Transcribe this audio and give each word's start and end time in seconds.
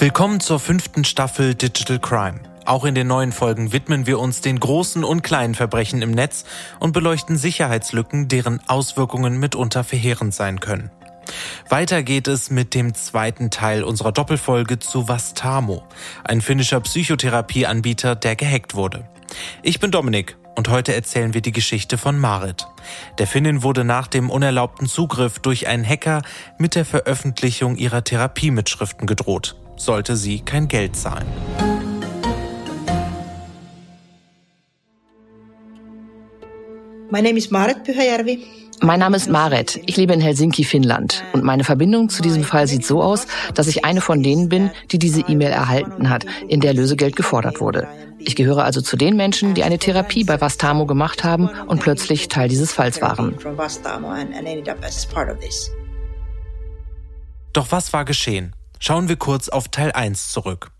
Willkommen 0.00 0.38
zur 0.38 0.60
fünften 0.60 1.04
Staffel 1.04 1.56
Digital 1.56 1.98
Crime. 1.98 2.38
Auch 2.64 2.84
in 2.84 2.94
den 2.94 3.08
neuen 3.08 3.32
Folgen 3.32 3.72
widmen 3.72 4.06
wir 4.06 4.20
uns 4.20 4.40
den 4.40 4.60
großen 4.60 5.02
und 5.02 5.22
kleinen 5.22 5.56
Verbrechen 5.56 6.02
im 6.02 6.12
Netz 6.12 6.44
und 6.78 6.92
beleuchten 6.92 7.36
Sicherheitslücken, 7.36 8.28
deren 8.28 8.60
Auswirkungen 8.68 9.40
mitunter 9.40 9.82
verheerend 9.82 10.32
sein 10.32 10.60
können. 10.60 10.92
Weiter 11.68 12.04
geht 12.04 12.28
es 12.28 12.48
mit 12.48 12.74
dem 12.74 12.94
zweiten 12.94 13.50
Teil 13.50 13.82
unserer 13.82 14.12
Doppelfolge 14.12 14.78
zu 14.78 15.08
Vastamo, 15.08 15.82
ein 16.22 16.42
finnischer 16.42 16.80
Psychotherapieanbieter, 16.80 18.14
der 18.14 18.36
gehackt 18.36 18.76
wurde. 18.76 19.08
Ich 19.64 19.80
bin 19.80 19.90
Dominik 19.90 20.36
und 20.54 20.68
heute 20.68 20.94
erzählen 20.94 21.34
wir 21.34 21.42
die 21.42 21.50
Geschichte 21.50 21.98
von 21.98 22.20
Marit. 22.20 22.68
Der 23.18 23.26
Finnin 23.26 23.64
wurde 23.64 23.82
nach 23.82 24.06
dem 24.06 24.30
unerlaubten 24.30 24.86
Zugriff 24.86 25.40
durch 25.40 25.66
einen 25.66 25.84
Hacker 25.84 26.22
mit 26.56 26.76
der 26.76 26.84
Veröffentlichung 26.84 27.74
ihrer 27.74 28.04
Therapiemitschriften 28.04 29.08
gedroht, 29.08 29.56
sollte 29.78 30.16
sie 30.16 30.40
kein 30.40 30.68
Geld 30.68 30.96
zahlen. 30.96 31.26
My 37.10 37.22
name 37.22 37.38
is 37.38 37.50
Marit 37.50 37.84
Pyhäjärvi. 37.84 38.58
Mein 38.80 39.00
Name 39.00 39.16
ist 39.16 39.28
Maret. 39.28 39.80
Ich 39.86 39.96
lebe 39.96 40.12
in 40.12 40.20
Helsinki, 40.20 40.62
Finnland. 40.62 41.24
Und 41.32 41.42
meine 41.42 41.64
Verbindung 41.64 42.10
zu 42.10 42.22
diesem 42.22 42.44
Fall 42.44 42.68
sieht 42.68 42.86
so 42.86 43.02
aus, 43.02 43.26
dass 43.54 43.66
ich 43.66 43.84
eine 43.84 44.00
von 44.00 44.22
denen 44.22 44.48
bin, 44.48 44.70
die 44.92 45.00
diese 45.00 45.22
E-Mail 45.22 45.50
erhalten 45.50 46.10
hat, 46.10 46.26
in 46.46 46.60
der 46.60 46.74
Lösegeld 46.74 47.16
gefordert 47.16 47.60
wurde. 47.60 47.88
Ich 48.18 48.36
gehöre 48.36 48.64
also 48.64 48.80
zu 48.80 48.96
den 48.96 49.16
Menschen, 49.16 49.54
die 49.54 49.64
eine 49.64 49.78
Therapie 49.78 50.22
bei 50.22 50.40
Vastamo 50.40 50.86
gemacht 50.86 51.24
haben 51.24 51.48
und 51.66 51.80
plötzlich 51.80 52.28
Teil 52.28 52.48
dieses 52.48 52.72
Falls 52.72 53.02
waren. 53.02 53.34
Doch 57.52 57.66
was 57.70 57.92
war 57.92 58.04
geschehen? 58.04 58.52
Schauen 58.80 59.08
wir 59.08 59.16
kurz 59.16 59.48
auf 59.48 59.68
Teil 59.68 59.92
1 59.92 60.28
zurück. 60.28 60.70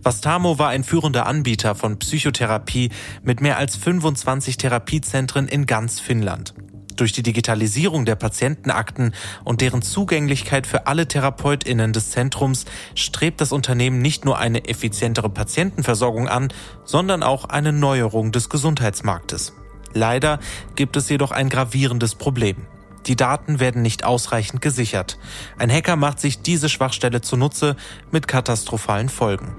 Vastamo 0.00 0.58
war 0.58 0.68
ein 0.68 0.84
führender 0.84 1.26
Anbieter 1.26 1.74
von 1.74 1.98
Psychotherapie 1.98 2.90
mit 3.22 3.40
mehr 3.40 3.58
als 3.58 3.74
25 3.74 4.56
Therapiezentren 4.56 5.48
in 5.48 5.66
ganz 5.66 5.98
Finnland. 5.98 6.54
Durch 6.94 7.12
die 7.12 7.24
Digitalisierung 7.24 8.04
der 8.04 8.14
Patientenakten 8.14 9.14
und 9.44 9.60
deren 9.60 9.82
Zugänglichkeit 9.82 10.66
für 10.66 10.86
alle 10.86 11.08
Therapeutinnen 11.08 11.92
des 11.92 12.10
Zentrums 12.10 12.64
strebt 12.94 13.40
das 13.40 13.52
Unternehmen 13.52 14.00
nicht 14.00 14.24
nur 14.24 14.38
eine 14.38 14.68
effizientere 14.68 15.30
Patientenversorgung 15.30 16.28
an, 16.28 16.52
sondern 16.84 17.22
auch 17.24 17.46
eine 17.46 17.72
Neuerung 17.72 18.30
des 18.30 18.48
Gesundheitsmarktes. 18.48 19.52
Leider 19.92 20.38
gibt 20.76 20.96
es 20.96 21.08
jedoch 21.08 21.32
ein 21.32 21.48
gravierendes 21.48 22.14
Problem. 22.14 22.66
Die 23.06 23.16
Daten 23.16 23.60
werden 23.60 23.82
nicht 23.82 24.04
ausreichend 24.04 24.60
gesichert. 24.60 25.18
Ein 25.58 25.70
Hacker 25.70 25.96
macht 25.96 26.20
sich 26.20 26.42
diese 26.42 26.68
Schwachstelle 26.68 27.20
zunutze 27.20 27.76
mit 28.10 28.28
katastrophalen 28.28 29.08
Folgen. 29.08 29.56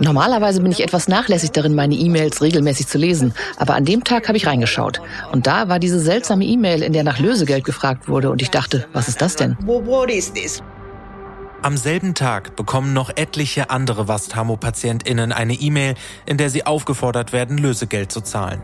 Normalerweise 0.00 0.60
bin 0.60 0.72
ich 0.72 0.82
etwas 0.82 1.06
nachlässig 1.08 1.52
darin, 1.52 1.74
meine 1.74 1.94
E-Mails 1.94 2.42
regelmäßig 2.42 2.88
zu 2.88 2.98
lesen, 2.98 3.32
aber 3.56 3.74
an 3.74 3.84
dem 3.84 4.02
Tag 4.02 4.26
habe 4.26 4.36
ich 4.36 4.46
reingeschaut. 4.46 5.00
Und 5.30 5.46
da 5.46 5.68
war 5.68 5.78
diese 5.78 6.00
seltsame 6.00 6.44
E-Mail, 6.44 6.82
in 6.82 6.92
der 6.92 7.04
nach 7.04 7.20
Lösegeld 7.20 7.64
gefragt 7.64 8.08
wurde, 8.08 8.30
und 8.30 8.42
ich 8.42 8.50
dachte, 8.50 8.88
was 8.92 9.08
ist 9.08 9.22
das 9.22 9.36
denn? 9.36 9.56
Am 11.62 11.76
selben 11.76 12.14
Tag 12.14 12.56
bekommen 12.56 12.92
noch 12.92 13.10
etliche 13.14 13.70
andere 13.70 14.08
Vastamo-PatientInnen 14.08 15.30
eine 15.30 15.54
E-Mail, 15.54 15.94
in 16.26 16.38
der 16.38 16.50
sie 16.50 16.66
aufgefordert 16.66 17.32
werden, 17.32 17.58
Lösegeld 17.58 18.10
zu 18.10 18.22
zahlen. 18.22 18.62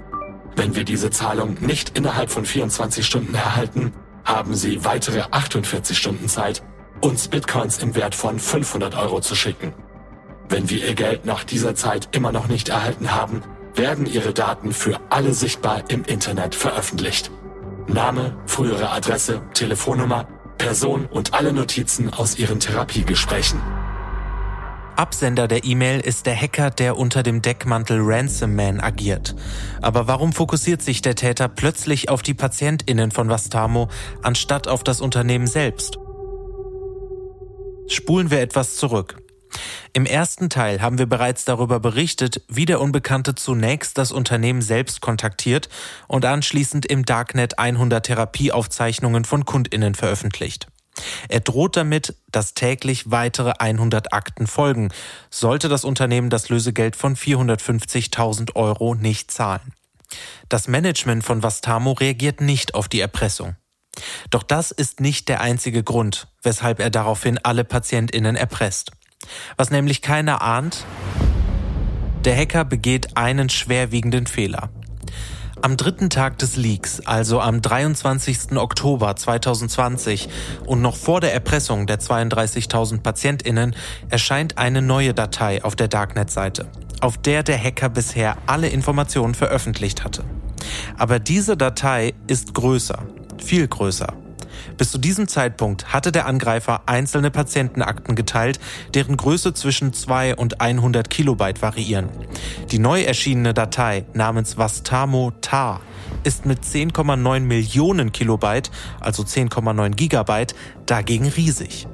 Wenn 0.56 0.74
wir 0.74 0.84
diese 0.84 1.10
Zahlung 1.10 1.58
nicht 1.60 1.96
innerhalb 1.98 2.30
von 2.30 2.46
24 2.46 3.04
Stunden 3.04 3.34
erhalten, 3.34 3.92
haben 4.24 4.54
Sie 4.54 4.84
weitere 4.84 5.20
48 5.30 5.96
Stunden 5.96 6.28
Zeit, 6.28 6.62
uns 7.02 7.28
Bitcoins 7.28 7.78
im 7.82 7.94
Wert 7.94 8.14
von 8.14 8.38
500 8.38 8.96
Euro 8.96 9.20
zu 9.20 9.34
schicken. 9.34 9.74
Wenn 10.48 10.70
wir 10.70 10.86
Ihr 10.86 10.94
Geld 10.94 11.26
nach 11.26 11.44
dieser 11.44 11.74
Zeit 11.74 12.08
immer 12.12 12.32
noch 12.32 12.48
nicht 12.48 12.70
erhalten 12.70 13.14
haben, 13.14 13.42
werden 13.74 14.06
Ihre 14.06 14.32
Daten 14.32 14.72
für 14.72 14.98
alle 15.10 15.34
sichtbar 15.34 15.84
im 15.88 16.04
Internet 16.04 16.54
veröffentlicht. 16.54 17.30
Name, 17.86 18.36
frühere 18.46 18.90
Adresse, 18.90 19.42
Telefonnummer, 19.52 20.26
Person 20.56 21.06
und 21.06 21.34
alle 21.34 21.52
Notizen 21.52 22.12
aus 22.12 22.38
Ihren 22.38 22.60
Therapiegesprächen. 22.60 23.60
Absender 24.96 25.46
der 25.46 25.64
E-Mail 25.64 26.00
ist 26.00 26.24
der 26.24 26.34
Hacker, 26.34 26.70
der 26.70 26.96
unter 26.96 27.22
dem 27.22 27.42
Deckmantel 27.42 27.98
Ransom 28.00 28.54
Man 28.54 28.80
agiert. 28.80 29.34
Aber 29.82 30.06
warum 30.06 30.32
fokussiert 30.32 30.80
sich 30.80 31.02
der 31.02 31.14
Täter 31.14 31.48
plötzlich 31.48 32.08
auf 32.08 32.22
die 32.22 32.34
PatientInnen 32.34 33.10
von 33.10 33.28
Vastamo 33.28 33.88
anstatt 34.22 34.68
auf 34.68 34.82
das 34.82 35.00
Unternehmen 35.00 35.46
selbst? 35.46 35.98
Spulen 37.88 38.30
wir 38.30 38.40
etwas 38.40 38.76
zurück. 38.76 39.16
Im 39.92 40.06
ersten 40.06 40.50
Teil 40.50 40.80
haben 40.82 40.98
wir 40.98 41.06
bereits 41.06 41.44
darüber 41.44 41.80
berichtet, 41.80 42.42
wie 42.48 42.64
der 42.64 42.80
Unbekannte 42.80 43.34
zunächst 43.34 43.96
das 43.98 44.12
Unternehmen 44.12 44.60
selbst 44.60 45.00
kontaktiert 45.00 45.68
und 46.08 46.24
anschließend 46.24 46.86
im 46.86 47.04
Darknet 47.04 47.58
100 47.58 48.04
Therapieaufzeichnungen 48.04 49.24
von 49.24 49.44
Kundinnen 49.44 49.94
veröffentlicht. 49.94 50.68
Er 51.28 51.40
droht 51.40 51.76
damit, 51.76 52.16
dass 52.30 52.54
täglich 52.54 53.10
weitere 53.10 53.52
100 53.58 54.12
Akten 54.12 54.46
folgen, 54.46 54.90
sollte 55.30 55.68
das 55.68 55.84
Unternehmen 55.84 56.30
das 56.30 56.48
Lösegeld 56.48 56.96
von 56.96 57.16
450.000 57.16 58.56
Euro 58.56 58.94
nicht 58.94 59.30
zahlen. 59.30 59.72
Das 60.48 60.68
Management 60.68 61.24
von 61.24 61.42
Vastamo 61.42 61.92
reagiert 61.92 62.40
nicht 62.40 62.74
auf 62.74 62.88
die 62.88 63.00
Erpressung. 63.00 63.56
Doch 64.30 64.42
das 64.42 64.70
ist 64.70 65.00
nicht 65.00 65.28
der 65.28 65.40
einzige 65.40 65.82
Grund, 65.82 66.28
weshalb 66.42 66.80
er 66.80 66.90
daraufhin 66.90 67.38
alle 67.38 67.64
Patientinnen 67.64 68.36
erpresst. 68.36 68.92
Was 69.56 69.70
nämlich 69.70 70.02
keiner 70.02 70.42
ahnt, 70.42 70.84
der 72.24 72.36
Hacker 72.36 72.64
begeht 72.64 73.16
einen 73.16 73.48
schwerwiegenden 73.48 74.26
Fehler. 74.26 74.70
Am 75.62 75.76
dritten 75.76 76.10
Tag 76.10 76.38
des 76.38 76.56
Leaks, 76.56 77.00
also 77.06 77.40
am 77.40 77.62
23. 77.62 78.56
Oktober 78.56 79.16
2020 79.16 80.28
und 80.66 80.82
noch 80.82 80.96
vor 80.96 81.20
der 81.20 81.32
Erpressung 81.32 81.86
der 81.86 81.98
32.000 81.98 83.00
Patientinnen, 83.00 83.74
erscheint 84.08 84.58
eine 84.58 84.82
neue 84.82 85.14
Datei 85.14 85.64
auf 85.64 85.74
der 85.74 85.88
Darknet-Seite, 85.88 86.66
auf 87.00 87.18
der 87.18 87.42
der 87.42 87.58
Hacker 87.62 87.88
bisher 87.88 88.36
alle 88.46 88.68
Informationen 88.68 89.34
veröffentlicht 89.34 90.04
hatte. 90.04 90.24
Aber 90.96 91.18
diese 91.18 91.56
Datei 91.56 92.14
ist 92.26 92.54
größer 92.54 93.02
viel 93.38 93.68
größer. 93.68 94.12
Bis 94.76 94.90
zu 94.90 94.98
diesem 94.98 95.28
Zeitpunkt 95.28 95.92
hatte 95.92 96.12
der 96.12 96.26
Angreifer 96.26 96.82
einzelne 96.86 97.30
Patientenakten 97.30 98.14
geteilt, 98.14 98.58
deren 98.94 99.16
Größe 99.16 99.54
zwischen 99.54 99.92
2 99.92 100.36
und 100.36 100.60
100 100.60 101.10
Kilobyte 101.10 101.62
variieren. 101.62 102.08
Die 102.70 102.78
neu 102.78 103.02
erschienene 103.02 103.54
Datei 103.54 104.04
namens 104.12 104.58
Vastamo 104.58 105.32
Tar 105.40 105.80
ist 106.24 106.46
mit 106.46 106.64
10,9 106.64 107.40
Millionen 107.40 108.12
Kilobyte, 108.12 108.70
also 109.00 109.22
10,9 109.22 109.90
Gigabyte, 109.90 110.54
dagegen 110.86 111.28
riesig. 111.28 111.86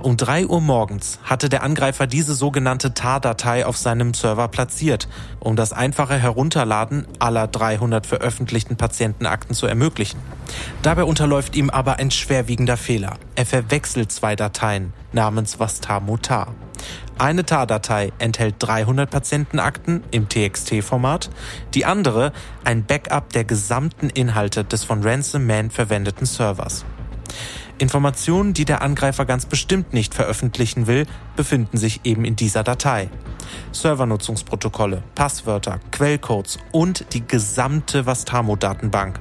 Um 0.00 0.16
3 0.16 0.46
Uhr 0.46 0.60
morgens 0.60 1.18
hatte 1.24 1.48
der 1.48 1.64
Angreifer 1.64 2.06
diese 2.06 2.32
sogenannte 2.34 2.94
TAR-Datei 2.94 3.66
auf 3.66 3.76
seinem 3.76 4.14
Server 4.14 4.46
platziert, 4.46 5.08
um 5.40 5.56
das 5.56 5.72
einfache 5.72 6.16
Herunterladen 6.16 7.04
aller 7.18 7.48
300 7.48 8.06
veröffentlichten 8.06 8.76
Patientenakten 8.76 9.56
zu 9.56 9.66
ermöglichen. 9.66 10.20
Dabei 10.82 11.02
unterläuft 11.02 11.56
ihm 11.56 11.68
aber 11.68 11.98
ein 11.98 12.12
schwerwiegender 12.12 12.76
Fehler. 12.76 13.16
Er 13.34 13.44
verwechselt 13.44 14.12
zwei 14.12 14.36
Dateien 14.36 14.92
namens 15.12 15.58
Vastar-Mutar. 15.58 16.54
Eine 17.18 17.44
TAR-Datei 17.44 18.12
enthält 18.18 18.54
300 18.60 19.10
Patientenakten 19.10 20.04
im 20.12 20.28
TXT-Format, 20.28 21.30
die 21.74 21.84
andere 21.84 22.32
ein 22.62 22.84
Backup 22.84 23.32
der 23.32 23.42
gesamten 23.42 24.10
Inhalte 24.10 24.62
des 24.62 24.84
von 24.84 25.02
Ransom 25.02 25.44
Man 25.44 25.70
verwendeten 25.70 26.26
Servers. 26.26 26.84
Informationen, 27.78 28.54
die 28.54 28.64
der 28.64 28.82
Angreifer 28.82 29.24
ganz 29.24 29.46
bestimmt 29.46 29.92
nicht 29.92 30.14
veröffentlichen 30.14 30.86
will, 30.86 31.06
befinden 31.36 31.76
sich 31.76 32.00
eben 32.04 32.24
in 32.24 32.36
dieser 32.36 32.62
Datei. 32.62 33.08
Servernutzungsprotokolle, 33.72 35.02
Passwörter, 35.14 35.80
Quellcodes 35.92 36.58
und 36.72 37.12
die 37.12 37.26
gesamte 37.26 38.06
Vastamo-Datenbank. 38.06 39.20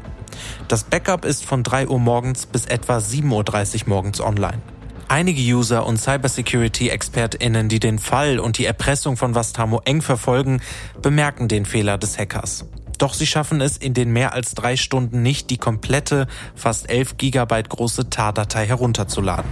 Das 0.68 0.84
Backup 0.84 1.26
ist 1.26 1.46
von 1.46 1.64
3 1.64 1.88
Uhr 1.88 2.00
morgens 2.00 2.46
bis 2.46 2.66
etwa 2.66 2.98
7.30 2.98 3.84
Uhr 3.84 3.90
morgens 3.90 4.22
online. 4.22 4.62
Einige 5.08 5.42
User 5.42 5.86
und 5.86 5.98
Cybersecurity-ExpertInnen, 5.98 7.70
die 7.70 7.80
den 7.80 7.98
Fall 7.98 8.40
und 8.40 8.58
die 8.58 8.66
Erpressung 8.66 9.16
von 9.16 9.36
Vastamo 9.36 9.82
eng 9.86 10.02
verfolgen, 10.02 10.62
bemerken 11.02 11.48
den 11.48 11.66
Fehler 11.66 11.98
des 11.98 12.18
Hackers. 12.18 12.66
Doch 12.98 13.14
sie 13.14 13.28
schaffen 13.28 13.62
es 13.62 13.78
in 13.78 13.94
den 13.94 14.12
mehr 14.12 14.34
als 14.34 14.54
drei 14.54 14.76
Stunden 14.76 15.22
nicht, 15.22 15.50
die 15.50 15.58
komplette, 15.58 16.28
fast 16.56 16.90
11 16.90 17.18
Gigabyte 17.18 17.70
große 17.70 18.10
TAR-Datei 18.10 18.66
herunterzuladen. 18.66 19.50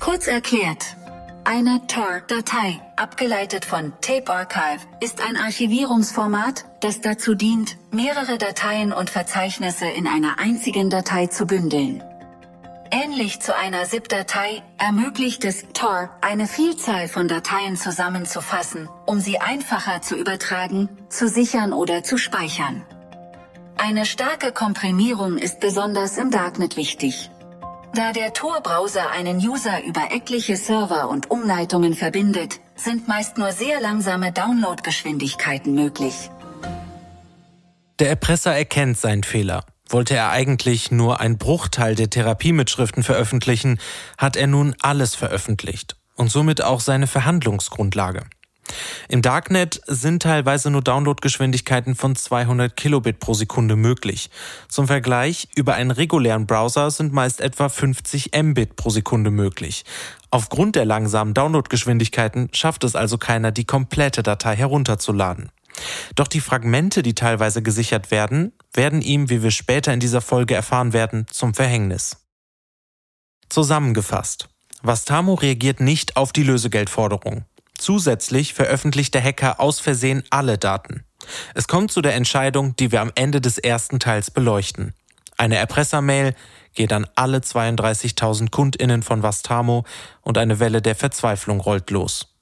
Kurz 0.00 0.26
erklärt. 0.26 0.96
Eine 1.46 1.82
TAR-Datei, 1.86 2.80
abgeleitet 2.96 3.66
von 3.66 3.92
Tape 4.00 4.32
Archive, 4.32 4.80
ist 5.00 5.20
ein 5.20 5.36
Archivierungsformat, 5.36 6.64
das 6.80 7.02
dazu 7.02 7.34
dient, 7.34 7.76
mehrere 7.92 8.38
Dateien 8.38 8.94
und 8.94 9.10
Verzeichnisse 9.10 9.84
in 9.86 10.06
einer 10.06 10.38
einzigen 10.38 10.88
Datei 10.88 11.26
zu 11.26 11.46
bündeln. 11.46 12.02
Ähnlich 13.14 13.38
zu 13.38 13.54
einer 13.54 13.84
ZIP-Datei 13.84 14.62
ermöglicht 14.76 15.44
es 15.44 15.66
Tor, 15.72 16.10
eine 16.20 16.48
Vielzahl 16.48 17.06
von 17.06 17.28
Dateien 17.28 17.76
zusammenzufassen, 17.76 18.88
um 19.06 19.20
sie 19.20 19.38
einfacher 19.38 20.02
zu 20.02 20.16
übertragen, 20.16 20.88
zu 21.10 21.28
sichern 21.28 21.72
oder 21.72 22.02
zu 22.02 22.18
speichern. 22.18 22.82
Eine 23.76 24.04
starke 24.04 24.50
Komprimierung 24.50 25.38
ist 25.38 25.60
besonders 25.60 26.18
im 26.18 26.32
Darknet 26.32 26.76
wichtig. 26.76 27.30
Da 27.94 28.10
der 28.10 28.32
Tor-Browser 28.32 29.08
einen 29.12 29.36
User 29.36 29.84
über 29.84 30.10
etliche 30.10 30.56
Server 30.56 31.08
und 31.08 31.30
Umleitungen 31.30 31.94
verbindet, 31.94 32.58
sind 32.74 33.06
meist 33.06 33.38
nur 33.38 33.52
sehr 33.52 33.80
langsame 33.80 34.32
Downloadgeschwindigkeiten 34.32 35.72
möglich. 35.72 36.30
Der 38.00 38.08
Erpresser 38.08 38.56
erkennt 38.56 38.98
seinen 38.98 39.22
Fehler. 39.22 39.64
Wollte 39.88 40.14
er 40.14 40.30
eigentlich 40.30 40.90
nur 40.90 41.20
ein 41.20 41.38
Bruchteil 41.38 41.94
der 41.94 42.10
Therapiemitschriften 42.10 43.02
veröffentlichen, 43.02 43.78
hat 44.18 44.36
er 44.36 44.46
nun 44.46 44.74
alles 44.80 45.14
veröffentlicht 45.14 45.96
und 46.16 46.30
somit 46.30 46.62
auch 46.62 46.80
seine 46.80 47.06
Verhandlungsgrundlage. 47.06 48.24
Im 49.08 49.22
Darknet 49.22 49.80
sind 49.86 50.22
teilweise 50.22 50.70
nur 50.70 50.82
Downloadgeschwindigkeiten 50.82 51.94
von 51.94 52.16
200 52.16 52.74
Kilobit 52.76 53.20
pro 53.20 53.34
Sekunde 53.34 53.76
möglich. 53.76 54.30
Zum 54.68 54.86
Vergleich, 54.86 55.48
über 55.54 55.74
einen 55.74 55.90
regulären 55.90 56.46
Browser 56.46 56.90
sind 56.90 57.12
meist 57.12 57.40
etwa 57.40 57.68
50 57.68 58.30
Mbit 58.34 58.76
pro 58.76 58.90
Sekunde 58.90 59.30
möglich. 59.30 59.84
Aufgrund 60.30 60.76
der 60.76 60.86
langsamen 60.86 61.34
Downloadgeschwindigkeiten 61.34 62.48
schafft 62.52 62.84
es 62.84 62.96
also 62.96 63.18
keiner, 63.18 63.52
die 63.52 63.66
komplette 63.66 64.22
Datei 64.22 64.56
herunterzuladen. 64.56 65.50
Doch 66.14 66.28
die 66.28 66.40
Fragmente, 66.40 67.02
die 67.02 67.14
teilweise 67.14 67.62
gesichert 67.62 68.10
werden, 68.10 68.52
werden 68.72 69.02
ihm, 69.02 69.30
wie 69.30 69.42
wir 69.42 69.50
später 69.50 69.92
in 69.92 70.00
dieser 70.00 70.20
Folge 70.20 70.54
erfahren 70.54 70.92
werden, 70.92 71.26
zum 71.30 71.54
Verhängnis. 71.54 72.16
Zusammengefasst. 73.48 74.48
Vastamo 74.82 75.34
reagiert 75.34 75.80
nicht 75.80 76.16
auf 76.16 76.32
die 76.32 76.42
Lösegeldforderung. 76.42 77.44
Zusätzlich 77.76 78.54
veröffentlicht 78.54 79.14
der 79.14 79.22
Hacker 79.22 79.60
aus 79.60 79.80
Versehen 79.80 80.22
alle 80.30 80.58
Daten. 80.58 81.04
Es 81.54 81.68
kommt 81.68 81.90
zu 81.90 82.02
der 82.02 82.14
Entscheidung, 82.14 82.76
die 82.76 82.92
wir 82.92 83.00
am 83.00 83.10
Ende 83.14 83.40
des 83.40 83.58
ersten 83.58 83.98
Teils 83.98 84.30
beleuchten. 84.30 84.94
Eine 85.36 85.56
Erpressermail 85.56 86.34
geht 86.74 86.92
an 86.92 87.06
alle 87.14 87.38
32.000 87.38 88.50
Kundinnen 88.50 89.02
von 89.02 89.22
Vastamo 89.22 89.84
und 90.22 90.38
eine 90.38 90.60
Welle 90.60 90.82
der 90.82 90.94
Verzweiflung 90.94 91.60
rollt 91.60 91.90
los. 91.90 92.34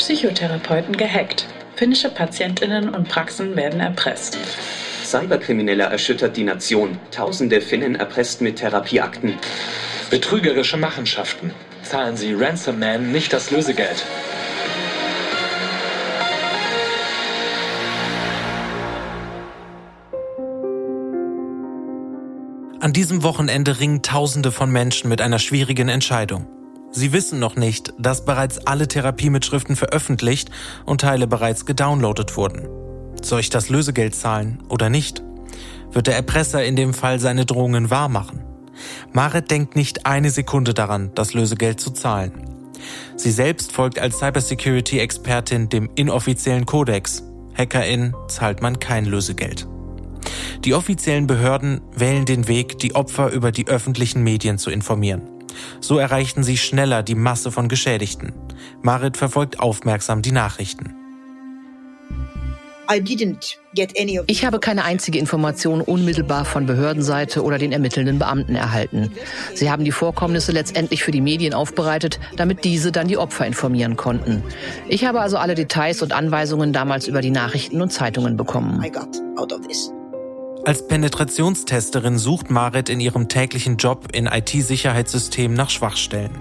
Psychotherapeuten 0.00 0.96
gehackt. 0.96 1.46
Finnische 1.76 2.08
Patientinnen 2.08 2.88
und 2.88 3.06
Praxen 3.06 3.54
werden 3.54 3.80
erpresst. 3.80 4.38
Cyberkrimineller 5.04 5.84
erschüttert 5.84 6.38
die 6.38 6.42
Nation. 6.42 6.98
Tausende 7.10 7.60
Finnen 7.60 7.96
erpresst 7.96 8.40
mit 8.40 8.56
Therapieakten. 8.56 9.34
Betrügerische 10.08 10.78
Machenschaften. 10.78 11.52
Zahlen 11.82 12.16
Sie 12.16 12.32
Ransom 12.32 12.78
Man 12.78 13.12
nicht 13.12 13.34
das 13.34 13.50
Lösegeld. 13.50 14.06
An 22.80 22.94
diesem 22.94 23.22
Wochenende 23.22 23.80
ringen 23.80 24.00
Tausende 24.00 24.50
von 24.50 24.70
Menschen 24.70 25.10
mit 25.10 25.20
einer 25.20 25.38
schwierigen 25.38 25.90
Entscheidung. 25.90 26.46
Sie 26.92 27.12
wissen 27.12 27.38
noch 27.38 27.54
nicht, 27.54 27.92
dass 27.98 28.24
bereits 28.24 28.66
alle 28.66 28.88
Therapiemitschriften 28.88 29.76
veröffentlicht 29.76 30.50
und 30.86 31.02
Teile 31.02 31.26
bereits 31.26 31.64
gedownloadet 31.64 32.36
wurden. 32.36 32.68
Soll 33.22 33.40
ich 33.40 33.50
das 33.50 33.68
Lösegeld 33.68 34.14
zahlen 34.14 34.62
oder 34.68 34.88
nicht? 34.88 35.22
Wird 35.92 36.08
der 36.08 36.16
Erpresser 36.16 36.64
in 36.64 36.76
dem 36.76 36.94
Fall 36.94 37.20
seine 37.20 37.46
Drohungen 37.46 37.90
wahrmachen? 37.90 38.42
Marit 39.12 39.50
denkt 39.50 39.76
nicht 39.76 40.06
eine 40.06 40.30
Sekunde 40.30 40.74
daran, 40.74 41.10
das 41.14 41.34
Lösegeld 41.34 41.80
zu 41.80 41.90
zahlen. 41.90 42.32
Sie 43.14 43.30
selbst 43.30 43.72
folgt 43.72 43.98
als 43.98 44.18
Cybersecurity-Expertin 44.18 45.68
dem 45.68 45.90
inoffiziellen 45.94 46.66
Kodex. 46.66 47.22
Hackerin 47.56 48.14
zahlt 48.28 48.62
man 48.62 48.78
kein 48.80 49.04
Lösegeld. 49.04 49.68
Die 50.64 50.74
offiziellen 50.74 51.26
Behörden 51.26 51.80
wählen 51.94 52.24
den 52.24 52.48
Weg, 52.48 52.78
die 52.78 52.94
Opfer 52.94 53.30
über 53.30 53.52
die 53.52 53.68
öffentlichen 53.68 54.22
Medien 54.22 54.58
zu 54.58 54.70
informieren. 54.70 55.39
So 55.80 55.98
erreichten 55.98 56.42
sie 56.42 56.56
schneller 56.56 57.02
die 57.02 57.14
Masse 57.14 57.50
von 57.50 57.68
Geschädigten. 57.68 58.32
Marit 58.82 59.16
verfolgt 59.16 59.60
aufmerksam 59.60 60.22
die 60.22 60.32
Nachrichten. 60.32 60.94
Ich 64.26 64.44
habe 64.44 64.58
keine 64.58 64.84
einzige 64.84 65.18
Information 65.18 65.80
unmittelbar 65.80 66.44
von 66.44 66.66
Behördenseite 66.66 67.44
oder 67.44 67.56
den 67.56 67.70
ermittelnden 67.70 68.18
Beamten 68.18 68.56
erhalten. 68.56 69.12
Sie 69.54 69.70
haben 69.70 69.84
die 69.84 69.92
Vorkommnisse 69.92 70.50
letztendlich 70.50 71.04
für 71.04 71.12
die 71.12 71.20
Medien 71.20 71.54
aufbereitet, 71.54 72.18
damit 72.36 72.64
diese 72.64 72.90
dann 72.90 73.06
die 73.06 73.16
Opfer 73.16 73.46
informieren 73.46 73.96
konnten. 73.96 74.42
Ich 74.88 75.04
habe 75.04 75.20
also 75.20 75.36
alle 75.36 75.54
Details 75.54 76.02
und 76.02 76.12
Anweisungen 76.12 76.72
damals 76.72 77.06
über 77.06 77.20
die 77.20 77.30
Nachrichten 77.30 77.80
und 77.80 77.92
Zeitungen 77.92 78.36
bekommen. 78.36 78.82
Als 80.64 80.86
Penetrationstesterin 80.86 82.18
sucht 82.18 82.50
Marit 82.50 82.88
in 82.88 83.00
ihrem 83.00 83.28
täglichen 83.28 83.76
Job 83.76 84.08
in 84.12 84.26
IT-Sicherheitssystemen 84.26 85.56
nach 85.56 85.70
Schwachstellen. 85.70 86.40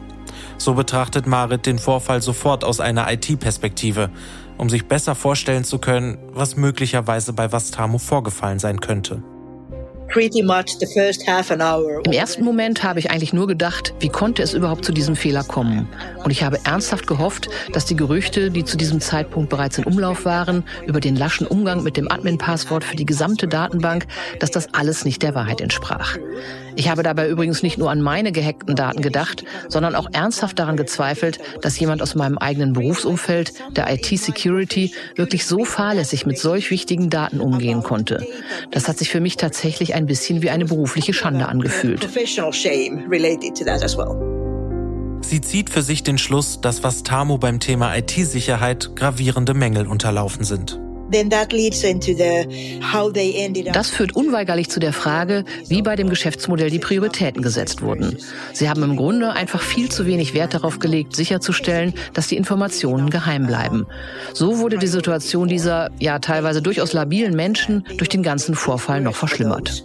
So 0.57 0.73
betrachtet 0.73 1.25
Marit 1.25 1.65
den 1.65 1.79
Vorfall 1.79 2.21
sofort 2.21 2.63
aus 2.63 2.79
einer 2.79 3.11
IT-Perspektive 3.11 4.09
um 4.59 4.69
sich 4.69 4.87
besser 4.87 5.15
vorstellen 5.15 5.63
zu 5.63 5.79
können, 5.79 6.17
was 6.33 6.57
möglicherweise 6.57 7.31
bei 7.31 7.51
Vastamo 7.51 7.97
vorgefallen 7.97 8.59
sein 8.59 8.81
könnte. 8.81 9.23
Im 12.03 12.11
ersten 12.11 12.43
Moment 12.43 12.83
habe 12.83 12.99
ich 12.99 13.11
eigentlich 13.11 13.31
nur 13.31 13.45
gedacht, 13.45 13.93
wie 13.99 14.09
konnte 14.09 14.41
es 14.41 14.55
überhaupt 14.55 14.83
zu 14.83 14.91
diesem 14.91 15.15
Fehler 15.15 15.43
kommen? 15.43 15.87
Und 16.23 16.31
ich 16.31 16.43
habe 16.43 16.59
ernsthaft 16.63 17.05
gehofft, 17.05 17.49
dass 17.73 17.85
die 17.85 17.95
Gerüchte, 17.95 18.49
die 18.49 18.65
zu 18.65 18.75
diesem 18.75 19.01
Zeitpunkt 19.01 19.49
bereits 19.49 19.77
in 19.77 19.83
Umlauf 19.83 20.25
waren, 20.25 20.63
über 20.87 20.99
den 20.99 21.15
laschen 21.15 21.45
Umgang 21.45 21.83
mit 21.83 21.95
dem 21.95 22.11
Admin-Passwort 22.11 22.83
für 22.83 22.95
die 22.95 23.05
gesamte 23.05 23.47
Datenbank, 23.47 24.07
dass 24.39 24.49
das 24.49 24.73
alles 24.73 25.05
nicht 25.05 25.21
der 25.21 25.35
Wahrheit 25.35 25.61
entsprach. 25.61 26.17
Ich 26.75 26.89
habe 26.89 27.03
dabei 27.03 27.27
übrigens 27.27 27.61
nicht 27.61 27.77
nur 27.77 27.91
an 27.91 28.01
meine 28.01 28.31
gehackten 28.31 28.75
Daten 28.75 29.01
gedacht, 29.01 29.43
sondern 29.67 29.95
auch 29.95 30.07
ernsthaft 30.13 30.57
daran 30.59 30.77
gezweifelt, 30.77 31.39
dass 31.61 31.79
jemand 31.79 32.01
aus 32.01 32.15
meinem 32.15 32.37
eigenen 32.37 32.73
Berufsumfeld, 32.73 33.53
der 33.75 33.91
IT-Security, 33.93 34.93
wirklich 35.15 35.45
so 35.45 35.65
fahrlässig 35.65 36.25
mit 36.25 36.39
solch 36.39 36.71
wichtigen 36.71 37.09
Daten 37.09 37.41
umgehen 37.41 37.83
konnte. 37.83 38.25
Das 38.71 38.87
hat 38.87 38.97
sich 38.97 39.09
für 39.09 39.19
mich 39.19 39.35
tatsächlich 39.35 39.93
ein 39.99 40.05
bisschen 40.05 40.41
wie 40.41 40.49
eine 40.49 40.65
berufliche 40.65 41.13
Schande 41.13 41.47
angefühlt. 41.47 42.07
Sie 45.21 45.41
zieht 45.41 45.69
für 45.69 45.81
sich 45.81 46.03
den 46.03 46.17
Schluss, 46.17 46.61
dass 46.61 46.83
was 46.83 47.03
Tamo 47.03 47.37
beim 47.37 47.59
Thema 47.59 47.95
IT-Sicherheit 47.95 48.95
gravierende 48.95 49.53
Mängel 49.53 49.85
unterlaufen 49.85 50.43
sind. 50.45 50.79
Das 53.73 53.89
führt 53.89 54.15
unweigerlich 54.15 54.69
zu 54.69 54.79
der 54.79 54.93
Frage, 54.93 55.43
wie 55.67 55.81
bei 55.81 55.95
dem 55.95 56.09
Geschäftsmodell 56.09 56.69
die 56.69 56.79
Prioritäten 56.79 57.41
gesetzt 57.41 57.81
wurden. 57.81 58.17
Sie 58.53 58.69
haben 58.69 58.83
im 58.83 58.95
Grunde 58.95 59.31
einfach 59.31 59.61
viel 59.61 59.89
zu 59.89 60.05
wenig 60.05 60.33
Wert 60.33 60.53
darauf 60.53 60.79
gelegt, 60.79 61.15
sicherzustellen, 61.15 61.93
dass 62.13 62.27
die 62.27 62.37
Informationen 62.37 63.09
geheim 63.09 63.47
bleiben. 63.47 63.85
So 64.33 64.59
wurde 64.59 64.77
die 64.77 64.87
Situation 64.87 65.47
dieser 65.47 65.89
ja 65.99 66.19
teilweise 66.19 66.61
durchaus 66.61 66.93
labilen 66.93 67.35
Menschen 67.35 67.85
durch 67.97 68.09
den 68.09 68.23
ganzen 68.23 68.55
Vorfall 68.55 69.01
noch 69.01 69.15
verschlimmert. 69.15 69.83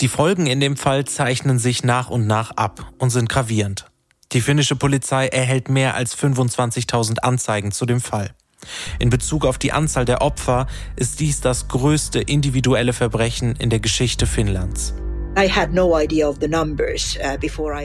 Die 0.00 0.08
Folgen 0.08 0.46
in 0.46 0.58
dem 0.58 0.76
Fall 0.76 1.04
zeichnen 1.04 1.60
sich 1.60 1.84
nach 1.84 2.10
und 2.10 2.26
nach 2.26 2.50
ab 2.56 2.92
und 2.98 3.10
sind 3.10 3.28
gravierend. 3.28 3.91
Die 4.32 4.40
finnische 4.40 4.76
Polizei 4.76 5.28
erhält 5.28 5.68
mehr 5.68 5.94
als 5.94 6.16
25.000 6.16 7.18
Anzeigen 7.18 7.70
zu 7.70 7.84
dem 7.84 8.00
Fall. 8.00 8.30
In 8.98 9.10
Bezug 9.10 9.44
auf 9.44 9.58
die 9.58 9.72
Anzahl 9.72 10.04
der 10.04 10.22
Opfer 10.22 10.66
ist 10.96 11.20
dies 11.20 11.40
das 11.40 11.68
größte 11.68 12.20
individuelle 12.20 12.92
Verbrechen 12.92 13.56
in 13.56 13.70
der 13.70 13.80
Geschichte 13.80 14.26
Finnlands. 14.26 14.94
Uh, 15.34 15.40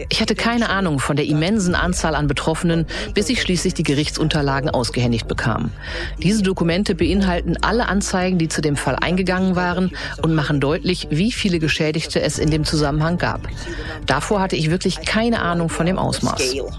ich 0.10 0.22
hatte 0.22 0.36
keine 0.36 0.70
Ahnung 0.70 1.00
von 1.00 1.16
der 1.16 1.25
immensen 1.25 1.75
Anzahl 1.75 2.16
an 2.16 2.27
Betroffenen, 2.27 2.86
bis 3.13 3.30
ich 3.30 3.42
schließlich 3.42 3.74
die 3.74 3.84
Gerichtsunterlagen 3.84 4.70
ausgehändigt 4.70 5.30
bekam. 5.30 5.72
Diese 6.22 6.44
Dokumente 6.44 6.94
beinhalten 6.94 7.56
alle 7.62 7.88
Anzeigen, 7.88 8.38
die 8.38 8.50
zu 8.50 8.62
dem 8.62 8.75
Fall 8.75 8.98
eingegangen 8.98 9.56
waren 9.56 9.92
und 10.22 10.36
machen 10.36 10.60
deutlich, 10.60 11.08
wie 11.10 11.32
viele 11.32 11.60
Geschädigte 11.60 12.22
es 12.22 12.38
in 12.38 12.51
dem 12.51 12.66
Zusammenhang 12.66 13.18
gab. 13.18 13.48
Davor 14.06 14.42
hatte 14.42 14.58
ich 14.58 14.70
wirklich 14.70 15.06
keine 15.06 15.42
Ahnung 15.42 15.70
von 15.70 15.86
dem 15.86 15.98
Ausmaß. 15.98 16.54
Uh, 16.56 16.70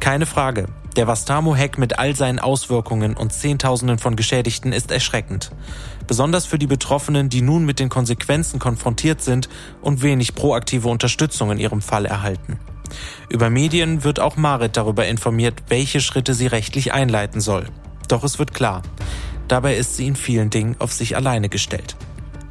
keine 0.00 0.26
Frage. 0.26 0.66
Der 0.96 1.06
Vastamo-Hack 1.06 1.76
mit 1.76 1.98
all 1.98 2.16
seinen 2.16 2.38
Auswirkungen 2.38 3.18
und 3.18 3.30
Zehntausenden 3.30 3.98
von 3.98 4.16
Geschädigten 4.16 4.72
ist 4.72 4.90
erschreckend. 4.90 5.50
Besonders 6.06 6.46
für 6.46 6.58
die 6.58 6.66
Betroffenen, 6.66 7.28
die 7.28 7.42
nun 7.42 7.66
mit 7.66 7.80
den 7.80 7.90
Konsequenzen 7.90 8.58
konfrontiert 8.58 9.20
sind 9.20 9.50
und 9.82 10.00
wenig 10.00 10.34
proaktive 10.34 10.88
Unterstützung 10.88 11.50
in 11.50 11.58
ihrem 11.58 11.82
Fall 11.82 12.06
erhalten. 12.06 12.58
Über 13.28 13.50
Medien 13.50 14.04
wird 14.04 14.20
auch 14.20 14.36
Marit 14.36 14.78
darüber 14.78 15.06
informiert, 15.06 15.64
welche 15.68 16.00
Schritte 16.00 16.32
sie 16.32 16.46
rechtlich 16.46 16.94
einleiten 16.94 17.42
soll. 17.42 17.66
Doch 18.08 18.24
es 18.24 18.38
wird 18.38 18.54
klar, 18.54 18.80
dabei 19.48 19.76
ist 19.76 19.96
sie 19.96 20.06
in 20.06 20.16
vielen 20.16 20.48
Dingen 20.48 20.76
auf 20.78 20.94
sich 20.94 21.14
alleine 21.14 21.50
gestellt. 21.50 21.94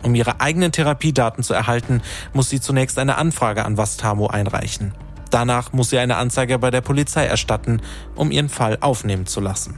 Um 0.03 0.13
ihre 0.13 0.39
eigenen 0.39 0.71
Therapiedaten 0.71 1.43
zu 1.43 1.55
erhalten, 1.55 2.03
muss 2.33 2.51
sie 2.51 2.61
zunächst 2.61 2.99
eine 2.99 3.17
Anfrage 3.17 3.65
an 3.65 3.77
Vastamo 3.77 4.27
einreichen. 4.27 4.93
Danach 5.35 5.73
muss 5.73 5.89
sie 5.89 5.97
eine 5.99 6.15
Anzeige 6.15 6.57
bei 6.59 6.71
der 6.71 6.79
Polizei 6.79 7.25
erstatten, 7.25 7.81
um 8.15 8.31
ihren 8.31 8.47
Fall 8.47 8.77
aufnehmen 8.79 9.25
zu 9.25 9.41
lassen. 9.41 9.77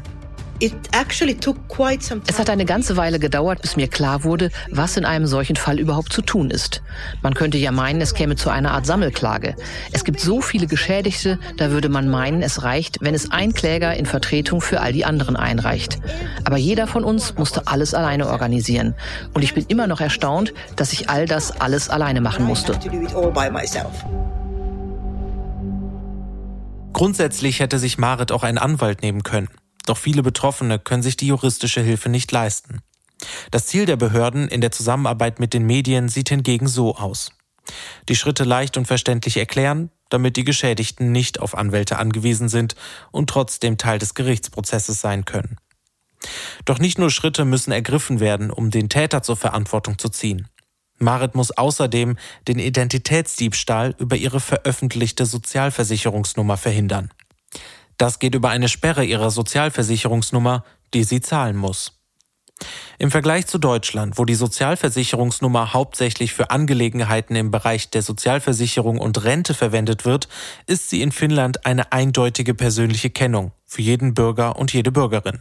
Es 0.60 2.38
hat 2.38 2.52
eine 2.52 2.66
ganze 2.66 2.96
Weile 2.96 3.18
gedauert, 3.18 3.64
bis 3.64 3.76
mir 3.76 3.88
klar 3.88 4.24
wurde, 4.24 4.52
was 4.70 4.98
in 4.98 5.06
einem 5.06 5.26
solchen 5.26 5.56
Fall 5.56 5.80
überhaupt 5.80 6.14
zu 6.14 6.22
tun 6.22 6.52
ist. 6.52 6.84
Man 7.24 7.34
könnte 7.34 7.58
ja 7.58 7.72
meinen, 7.72 8.02
es 8.02 8.14
käme 8.14 8.36
zu 8.36 8.52
einer 8.52 8.72
Art 8.74 8.86
Sammelklage. 8.86 9.56
Es 9.92 10.04
gibt 10.04 10.20
so 10.20 10.42
viele 10.42 10.68
Geschädigte, 10.68 11.40
da 11.58 11.72
würde 11.72 11.90
man 11.90 12.08
meinen, 12.08 12.44
es 12.44 12.62
reicht, 12.62 13.00
wenn 13.02 13.16
es 13.16 13.32
ein 13.32 13.56
Kläger 13.56 13.96
in 13.96 14.06
Vertretung 14.06 14.62
für 14.62 14.82
all 14.82 14.94
die 14.94 15.06
anderen 15.06 15.36
einreicht. 15.36 15.98
Aber 16.44 16.58
jeder 16.58 16.86
von 16.86 17.04
uns 17.04 17.34
musste 17.34 17.66
alles 17.66 17.96
alleine 17.96 18.28
organisieren. 18.28 18.94
Und 19.34 19.42
ich 19.42 19.56
bin 19.56 19.66
immer 19.70 19.88
noch 19.88 20.02
erstaunt, 20.02 20.54
dass 20.76 20.94
ich 20.94 21.10
all 21.10 21.26
das 21.26 21.60
alles 21.60 21.90
alleine 21.90 22.22
machen 22.22 22.46
musste. 22.46 22.74
Grundsätzlich 26.98 27.60
hätte 27.60 27.78
sich 27.78 28.00
Marit 28.00 28.32
auch 28.32 28.42
einen 28.42 28.58
Anwalt 28.58 29.04
nehmen 29.04 29.22
können. 29.22 29.50
Doch 29.86 30.00
viele 30.00 30.24
Betroffene 30.24 30.80
können 30.80 31.04
sich 31.04 31.16
die 31.16 31.28
juristische 31.28 31.80
Hilfe 31.80 32.10
nicht 32.10 32.32
leisten. 32.32 32.80
Das 33.52 33.68
Ziel 33.68 33.86
der 33.86 33.98
Behörden 33.98 34.48
in 34.48 34.62
der 34.62 34.72
Zusammenarbeit 34.72 35.40
mit 35.40 35.54
den 35.54 35.68
Medien 35.68 36.10
sieht 36.10 36.30
hingegen 36.30 36.66
so 36.66 36.96
aus. 36.96 37.34
Die 38.10 38.16
Schritte 38.16 38.46
leicht 38.46 38.78
und 38.78 38.88
verständlich 38.88 39.38
erklären, 39.38 39.92
damit 40.10 40.38
die 40.38 40.44
Geschädigten 40.44 41.12
nicht 41.12 41.40
auf 41.40 41.56
Anwälte 41.56 42.00
angewiesen 42.00 42.50
sind 42.50 42.76
und 43.12 43.30
trotzdem 43.30 43.78
Teil 43.78 44.00
des 44.00 44.16
Gerichtsprozesses 44.16 45.00
sein 45.00 45.24
können. 45.24 45.58
Doch 46.66 46.80
nicht 46.80 46.98
nur 46.98 47.12
Schritte 47.12 47.46
müssen 47.46 47.72
ergriffen 47.72 48.20
werden, 48.20 48.50
um 48.50 48.72
den 48.72 48.90
Täter 48.90 49.22
zur 49.22 49.38
Verantwortung 49.38 50.00
zu 50.00 50.10
ziehen. 50.10 50.48
Marit 51.00 51.36
muss 51.36 51.52
außerdem 51.52 52.18
den 52.48 52.60
Identitätsdiebstahl 52.60 53.96
über 53.98 54.16
ihre 54.16 54.40
veröffentlichte 54.40 55.26
Sozialversicherungsnummer 55.26 56.58
verhindern. 56.58 57.12
Das 57.98 58.20
geht 58.20 58.36
über 58.36 58.50
eine 58.50 58.70
Sperre 58.70 59.04
ihrer 59.04 59.32
Sozialversicherungsnummer, 59.32 60.64
die 60.94 61.04
sie 61.04 61.22
zahlen 61.22 61.58
muss. 61.58 61.94
Im 63.00 63.12
Vergleich 63.12 63.46
zu 63.46 63.60
Deutschland, 63.60 64.18
wo 64.18 64.26
die 64.26 64.36
Sozialversicherungsnummer 64.36 65.74
hauptsächlich 65.74 66.34
für 66.34 66.50
Angelegenheiten 66.50 67.36
im 67.36 67.52
Bereich 67.52 67.92
der 67.92 68.02
Sozialversicherung 68.02 69.00
und 69.00 69.24
Rente 69.24 69.54
verwendet 69.54 70.06
wird, 70.06 70.28
ist 70.66 70.90
sie 70.90 71.02
in 71.02 71.12
Finnland 71.12 71.66
eine 71.66 71.92
eindeutige 71.92 72.56
persönliche 72.56 73.12
Kennung 73.12 73.52
für 73.66 73.84
jeden 73.84 74.16
Bürger 74.16 74.56
und 74.58 74.74
jede 74.74 74.92
Bürgerin. 74.92 75.40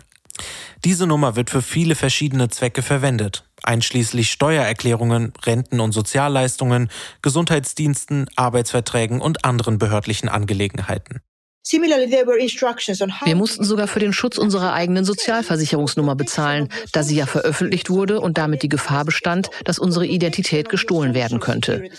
Diese 0.84 1.06
Nummer 1.06 1.36
wird 1.36 1.50
für 1.50 1.62
viele 1.62 1.94
verschiedene 1.94 2.48
Zwecke 2.48 2.82
verwendet, 2.82 3.48
einschließlich 3.62 4.30
Steuererklärungen, 4.30 5.32
Renten- 5.44 5.80
und 5.80 5.92
Sozialleistungen, 5.92 6.90
Gesundheitsdiensten, 7.22 8.28
Arbeitsverträgen 8.36 9.20
und 9.20 9.44
anderen 9.44 9.78
behördlichen 9.78 10.28
Angelegenheiten. 10.28 11.20
Wir 11.68 13.34
mussten 13.34 13.64
sogar 13.64 13.88
für 13.88 13.98
den 13.98 14.12
Schutz 14.12 14.38
unserer 14.38 14.72
eigenen 14.72 15.04
Sozialversicherungsnummer 15.04 16.14
bezahlen, 16.14 16.68
da 16.92 17.02
sie 17.02 17.16
ja 17.16 17.26
veröffentlicht 17.26 17.90
wurde 17.90 18.20
und 18.20 18.38
damit 18.38 18.62
die 18.62 18.68
Gefahr 18.68 19.04
bestand, 19.04 19.50
dass 19.64 19.80
unsere 19.80 20.06
Identität 20.06 20.68
gestohlen 20.68 21.12
werden 21.12 21.40
könnte. 21.40 21.90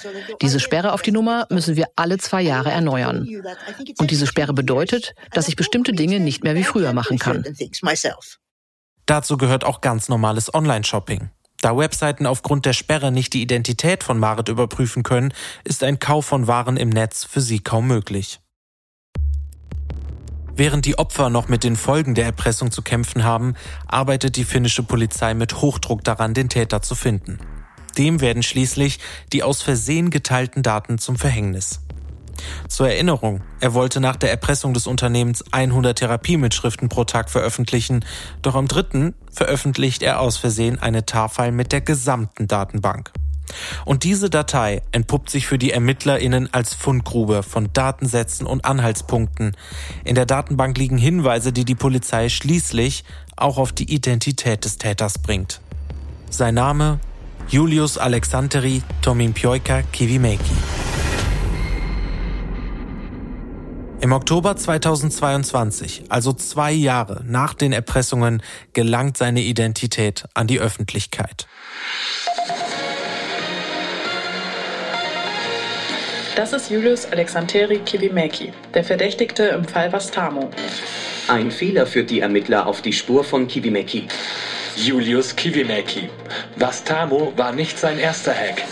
Diese 0.42 0.62
Sperre 0.62 0.94
auf 0.94 1.02
die 1.02 1.12
Nummer 1.12 1.48
müssen 1.50 1.76
wir 1.76 1.88
alle 1.98 2.18
zwei 2.18 2.42
Jahre 2.42 2.72
erneuern. 2.72 3.28
Und 3.98 4.10
diese 4.10 4.26
Sperre 4.26 4.54
bedeutet, 4.54 5.14
dass 5.34 5.50
ich 5.50 5.58
bestimmte 5.58 5.92
Dinge 5.92 6.22
nicht 6.22 6.46
mehr 6.46 6.56
wie 6.56 6.64
früher 6.64 6.94
machen 6.94 7.20
kann. 7.20 7.44
Dazu 9.06 9.36
gehört 9.36 9.66
auch 9.66 9.82
ganz 9.82 10.08
normales 10.08 10.54
Online-Shopping. 10.54 11.30
Da 11.60 11.76
Webseiten 11.76 12.26
aufgrund 12.26 12.66
der 12.66 12.74
Sperre 12.74 13.12
nicht 13.12 13.34
die 13.34 13.42
Identität 13.42 14.06
von 14.06 14.18
Marit 14.18 14.48
überprüfen 14.48 15.04
können, 15.04 15.34
ist 15.66 15.84
ein 15.84 16.00
Kauf 16.00 16.26
von 16.26 16.48
Waren 16.48 16.78
im 16.78 16.90
Netz 16.90 17.26
für 17.26 17.42
sie 17.42 17.60
kaum 17.60 17.88
möglich. 17.88 18.40
Während 20.58 20.86
die 20.86 20.98
Opfer 20.98 21.30
noch 21.30 21.50
mit 21.50 21.64
den 21.64 21.76
Folgen 21.76 22.16
der 22.16 22.26
Erpressung 22.26 22.72
zu 22.72 22.82
kämpfen 22.82 23.24
haben, 23.24 23.54
arbeitet 23.86 24.38
die 24.38 24.44
finnische 24.44 24.82
Polizei 24.82 25.36
mit 25.36 25.62
Hochdruck 25.62 26.04
daran, 26.04 26.34
den 26.34 26.50
Täter 26.50 26.82
zu 26.82 26.96
finden. 26.96 27.38
Dem 28.00 28.22
werden 28.22 28.42
schließlich 28.42 28.98
die 29.32 29.44
aus 29.44 29.62
Versehen 29.62 30.10
geteilten 30.10 30.64
Daten 30.64 30.98
zum 30.98 31.16
Verhängnis. 31.16 31.82
Zur 32.68 32.90
Erinnerung, 32.90 33.42
er 33.60 33.76
wollte 33.76 34.00
nach 34.00 34.16
der 34.16 34.32
Erpressung 34.32 34.74
des 34.74 34.88
Unternehmens 34.88 35.44
100 35.52 36.00
Therapiemitschriften 36.00 36.90
pro 36.90 37.04
Tag 37.04 37.30
veröffentlichen, 37.30 38.04
doch 38.42 38.56
am 38.56 38.68
dritten 38.68 39.14
veröffentlicht 39.32 40.02
er 40.02 40.20
aus 40.20 40.38
Versehen 40.38 40.80
eine 40.80 41.06
Tafel 41.06 41.52
mit 41.52 41.72
der 41.72 41.82
gesamten 41.82 42.48
Datenbank. 42.48 43.12
Und 43.86 44.04
diese 44.04 44.30
Datei 44.30 44.82
entpuppt 44.92 45.30
sich 45.30 45.48
für 45.48 45.58
die 45.58 45.72
ErmittlerInnen 45.72 46.54
als 46.54 46.74
Fundgrube 46.74 47.44
von 47.44 47.70
Datensätzen 47.74 48.46
und 48.48 48.66
Anhaltspunkten. 48.66 49.56
In 50.04 50.16
der 50.16 50.26
Datenbank 50.26 50.78
liegen 50.78 50.98
Hinweise, 50.98 51.54
die 51.54 51.66
die 51.66 51.76
Polizei 51.76 52.30
schließlich 52.30 53.04
auch 53.36 53.58
auf 53.58 53.72
die 53.72 53.92
Identität 53.94 54.66
des 54.66 54.78
Täters 54.78 55.20
bringt. 55.20 55.62
Sein 56.30 56.56
Name 56.56 57.00
Julius 57.48 57.98
Alexanteri 57.98 58.82
Tomimpioika 59.02 59.82
Kivimeki. 59.84 60.44
Im 64.00 64.12
Oktober 64.12 64.56
2022, 64.56 66.04
also 66.10 66.32
zwei 66.32 66.72
Jahre 66.72 67.24
nach 67.26 67.56
den 67.56 67.74
Erpressungen, 67.74 68.44
gelangt 68.74 69.18
seine 69.18 69.42
Identität 69.42 70.26
an 70.36 70.46
die 70.46 70.60
Öffentlichkeit. 70.60 71.48
Das 76.38 76.54
ist 76.54 76.70
Julius 76.70 77.08
Alexanteri 77.12 77.80
Kivimäki, 77.80 78.54
der 78.76 78.84
Verdächtigte 78.84 79.46
im 79.46 79.66
Fall 79.66 79.92
Vastamo. 79.92 80.52
Ein 81.28 81.50
Fehler 81.50 81.88
führt 81.88 82.12
die 82.12 82.20
Ermittler 82.20 82.68
auf 82.68 82.84
die 82.84 82.94
Spur 82.94 83.24
von 83.24 83.48
Kivimäki. 83.48 84.08
Julius 84.76 85.36
Kivimäki. 85.36 86.12
Vastamo 86.56 87.34
war 87.36 87.54
nicht 87.54 87.80
sein 87.80 87.98
erster 87.98 88.36
Hack. 88.36 88.64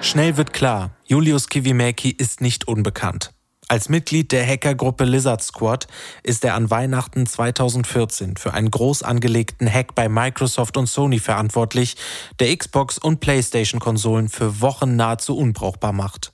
Schnell 0.00 0.38
wird 0.38 0.54
klar, 0.54 0.96
Julius 1.04 1.50
Kivimäki 1.50 2.12
ist 2.16 2.40
nicht 2.40 2.66
unbekannt. 2.66 3.34
Als 3.68 3.88
Mitglied 3.88 4.32
der 4.32 4.46
Hackergruppe 4.46 5.04
Lizard 5.04 5.42
Squad 5.42 5.86
ist 6.22 6.44
er 6.44 6.54
an 6.54 6.70
Weihnachten 6.70 7.26
2014 7.26 8.36
für 8.36 8.52
einen 8.52 8.70
groß 8.70 9.02
angelegten 9.02 9.72
Hack 9.72 9.94
bei 9.94 10.08
Microsoft 10.08 10.76
und 10.76 10.86
Sony 10.86 11.18
verantwortlich, 11.18 11.96
der 12.40 12.54
Xbox 12.56 12.98
und 12.98 13.20
PlayStation-Konsolen 13.20 14.28
für 14.28 14.60
Wochen 14.60 14.96
nahezu 14.96 15.36
unbrauchbar 15.36 15.92
macht. 15.92 16.32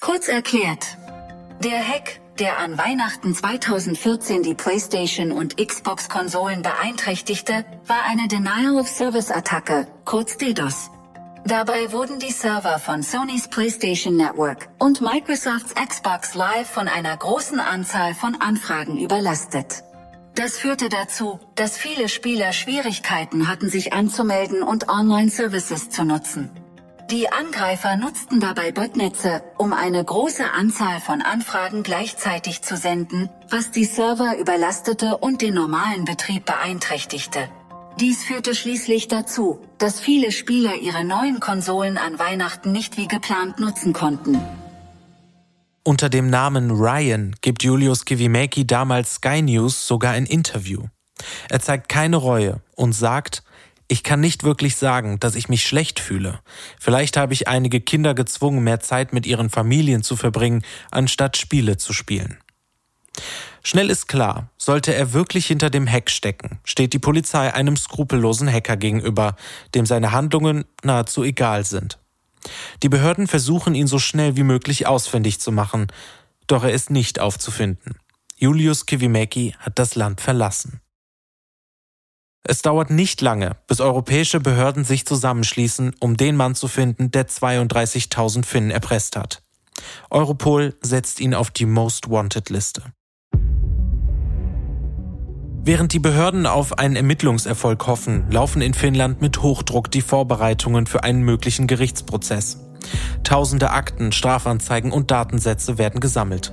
Kurz 0.00 0.28
erklärt. 0.28 0.98
Der 1.62 1.78
Hack, 1.78 2.20
der 2.38 2.58
an 2.58 2.76
Weihnachten 2.76 3.34
2014 3.34 4.42
die 4.42 4.54
PlayStation 4.54 5.32
und 5.32 5.56
Xbox-Konsolen 5.56 6.62
beeinträchtigte, 6.62 7.64
war 7.86 8.02
eine 8.06 8.28
Denial-of-Service-Attacke, 8.28 9.86
kurz 10.04 10.36
DDoS. 10.36 10.90
Dabei 11.46 11.92
wurden 11.92 12.18
die 12.18 12.30
Server 12.30 12.78
von 12.78 13.02
Sonys 13.02 13.48
PlayStation 13.48 14.16
Network 14.16 14.70
und 14.78 15.02
Microsofts 15.02 15.74
Xbox 15.74 16.34
Live 16.34 16.70
von 16.70 16.88
einer 16.88 17.14
großen 17.14 17.60
Anzahl 17.60 18.14
von 18.14 18.40
Anfragen 18.40 18.96
überlastet. 18.96 19.84
Das 20.34 20.56
führte 20.56 20.88
dazu, 20.88 21.38
dass 21.54 21.76
viele 21.76 22.08
Spieler 22.08 22.54
Schwierigkeiten 22.54 23.46
hatten, 23.46 23.68
sich 23.68 23.92
anzumelden 23.92 24.62
und 24.62 24.88
Online-Services 24.88 25.90
zu 25.90 26.04
nutzen. 26.04 26.50
Die 27.10 27.30
Angreifer 27.30 27.96
nutzten 27.96 28.40
dabei 28.40 28.72
Botnetze, 28.72 29.42
um 29.58 29.74
eine 29.74 30.02
große 30.02 30.50
Anzahl 30.50 30.98
von 31.00 31.20
Anfragen 31.20 31.82
gleichzeitig 31.82 32.62
zu 32.62 32.78
senden, 32.78 33.28
was 33.50 33.70
die 33.70 33.84
Server 33.84 34.38
überlastete 34.38 35.18
und 35.18 35.42
den 35.42 35.52
normalen 35.52 36.06
Betrieb 36.06 36.46
beeinträchtigte. 36.46 37.50
Dies 38.00 38.24
führte 38.24 38.56
schließlich 38.56 39.06
dazu, 39.06 39.60
dass 39.78 40.00
viele 40.00 40.32
Spieler 40.32 40.74
ihre 40.74 41.04
neuen 41.04 41.38
Konsolen 41.38 41.96
an 41.96 42.18
Weihnachten 42.18 42.72
nicht 42.72 42.96
wie 42.96 43.06
geplant 43.06 43.60
nutzen 43.60 43.92
konnten. 43.92 44.40
Unter 45.84 46.08
dem 46.08 46.28
Namen 46.28 46.72
Ryan 46.72 47.36
gibt 47.40 47.62
Julius 47.62 48.04
Kivimaki 48.04 48.66
damals 48.66 49.16
Sky 49.16 49.42
News 49.42 49.86
sogar 49.86 50.12
ein 50.12 50.26
Interview. 50.26 50.84
Er 51.48 51.60
zeigt 51.60 51.88
keine 51.88 52.16
Reue 52.16 52.60
und 52.74 52.94
sagt, 52.94 53.44
ich 53.86 54.02
kann 54.02 54.18
nicht 54.18 54.42
wirklich 54.42 54.74
sagen, 54.74 55.20
dass 55.20 55.36
ich 55.36 55.48
mich 55.48 55.64
schlecht 55.64 56.00
fühle. 56.00 56.40
Vielleicht 56.80 57.16
habe 57.16 57.32
ich 57.32 57.46
einige 57.46 57.80
Kinder 57.80 58.14
gezwungen, 58.14 58.64
mehr 58.64 58.80
Zeit 58.80 59.12
mit 59.12 59.24
ihren 59.24 59.50
Familien 59.50 60.02
zu 60.02 60.16
verbringen, 60.16 60.64
anstatt 60.90 61.36
Spiele 61.36 61.76
zu 61.76 61.92
spielen. 61.92 62.38
Schnell 63.62 63.90
ist 63.90 64.08
klar, 64.08 64.50
sollte 64.58 64.94
er 64.94 65.12
wirklich 65.12 65.46
hinter 65.46 65.70
dem 65.70 65.90
Hack 65.90 66.10
stecken, 66.10 66.58
steht 66.64 66.92
die 66.92 66.98
Polizei 66.98 67.52
einem 67.52 67.76
skrupellosen 67.76 68.50
Hacker 68.50 68.76
gegenüber, 68.76 69.36
dem 69.74 69.86
seine 69.86 70.12
Handlungen 70.12 70.64
nahezu 70.82 71.24
egal 71.24 71.64
sind. 71.64 71.98
Die 72.82 72.90
Behörden 72.90 73.26
versuchen 73.26 73.74
ihn 73.74 73.86
so 73.86 73.98
schnell 73.98 74.36
wie 74.36 74.42
möglich 74.42 74.86
ausfindig 74.86 75.40
zu 75.40 75.50
machen, 75.50 75.86
doch 76.46 76.62
er 76.62 76.72
ist 76.72 76.90
nicht 76.90 77.20
aufzufinden. 77.20 77.96
Julius 78.36 78.84
Kivimäki 78.84 79.54
hat 79.58 79.78
das 79.78 79.94
Land 79.94 80.20
verlassen. 80.20 80.80
Es 82.46 82.60
dauert 82.60 82.90
nicht 82.90 83.22
lange, 83.22 83.56
bis 83.66 83.80
europäische 83.80 84.40
Behörden 84.40 84.84
sich 84.84 85.06
zusammenschließen, 85.06 85.96
um 86.00 86.18
den 86.18 86.36
Mann 86.36 86.54
zu 86.54 86.68
finden, 86.68 87.10
der 87.10 87.26
32.000 87.26 88.44
Finnen 88.44 88.70
erpresst 88.70 89.16
hat. 89.16 89.42
Europol 90.10 90.76
setzt 90.82 91.20
ihn 91.20 91.32
auf 91.32 91.50
die 91.50 91.64
Most 91.64 92.10
Wanted 92.10 92.50
Liste. 92.50 92.92
Während 95.66 95.94
die 95.94 95.98
Behörden 95.98 96.44
auf 96.46 96.78
einen 96.78 96.94
Ermittlungserfolg 96.94 97.86
hoffen, 97.86 98.30
laufen 98.30 98.60
in 98.60 98.74
Finnland 98.74 99.22
mit 99.22 99.40
Hochdruck 99.40 99.90
die 99.90 100.02
Vorbereitungen 100.02 100.86
für 100.86 101.04
einen 101.04 101.22
möglichen 101.22 101.66
Gerichtsprozess. 101.66 102.58
Tausende 103.22 103.70
Akten, 103.70 104.12
Strafanzeigen 104.12 104.92
und 104.92 105.10
Datensätze 105.10 105.78
werden 105.78 106.00
gesammelt. 106.00 106.52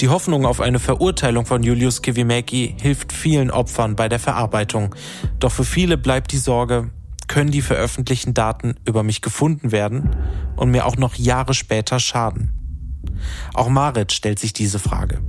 Die 0.00 0.08
Hoffnung 0.08 0.46
auf 0.46 0.60
eine 0.60 0.80
Verurteilung 0.80 1.46
von 1.46 1.62
Julius 1.62 2.02
Kivimäki 2.02 2.74
hilft 2.80 3.12
vielen 3.12 3.52
Opfern 3.52 3.94
bei 3.94 4.08
der 4.08 4.18
Verarbeitung. 4.18 4.96
Doch 5.38 5.52
für 5.52 5.64
viele 5.64 5.96
bleibt 5.96 6.32
die 6.32 6.38
Sorge, 6.38 6.90
können 7.28 7.52
die 7.52 7.62
veröffentlichten 7.62 8.34
Daten 8.34 8.74
über 8.84 9.04
mich 9.04 9.22
gefunden 9.22 9.70
werden 9.70 10.16
und 10.56 10.72
mir 10.72 10.86
auch 10.86 10.96
noch 10.96 11.14
Jahre 11.14 11.54
später 11.54 12.00
schaden? 12.00 12.50
Auch 13.54 13.68
Marit 13.68 14.12
stellt 14.12 14.40
sich 14.40 14.52
diese 14.52 14.80
Frage. 14.80 15.20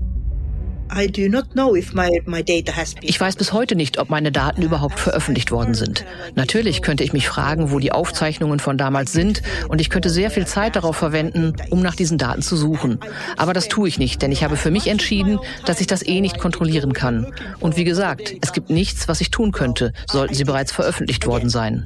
Ich 3.01 3.19
weiß 3.19 3.35
bis 3.35 3.53
heute 3.53 3.75
nicht, 3.75 3.97
ob 3.97 4.09
meine 4.09 4.31
Daten 4.31 4.61
überhaupt 4.61 4.99
veröffentlicht 4.99 5.51
worden 5.51 5.73
sind. 5.73 6.05
Natürlich 6.35 6.81
könnte 6.81 7.03
ich 7.03 7.13
mich 7.13 7.27
fragen, 7.27 7.71
wo 7.71 7.79
die 7.79 7.91
Aufzeichnungen 7.91 8.59
von 8.59 8.77
damals 8.77 9.11
sind 9.11 9.41
und 9.67 9.81
ich 9.81 9.89
könnte 9.89 10.09
sehr 10.09 10.29
viel 10.31 10.45
Zeit 10.45 10.75
darauf 10.75 10.95
verwenden, 10.95 11.53
um 11.69 11.81
nach 11.81 11.95
diesen 11.95 12.17
Daten 12.17 12.41
zu 12.41 12.55
suchen. 12.55 12.99
Aber 13.37 13.53
das 13.53 13.67
tue 13.67 13.87
ich 13.87 13.97
nicht, 13.97 14.21
denn 14.21 14.31
ich 14.31 14.43
habe 14.43 14.57
für 14.57 14.71
mich 14.71 14.87
entschieden, 14.87 15.39
dass 15.65 15.81
ich 15.81 15.87
das 15.87 16.05
eh 16.05 16.21
nicht 16.21 16.37
kontrollieren 16.37 16.93
kann. 16.93 17.33
Und 17.59 17.77
wie 17.77 17.83
gesagt, 17.83 18.35
es 18.41 18.53
gibt 18.53 18.69
nichts, 18.69 19.07
was 19.07 19.21
ich 19.21 19.31
tun 19.31 19.51
könnte, 19.51 19.93
sollten 20.09 20.33
sie 20.33 20.43
bereits 20.43 20.71
veröffentlicht 20.71 21.25
worden 21.25 21.49
sein. 21.49 21.83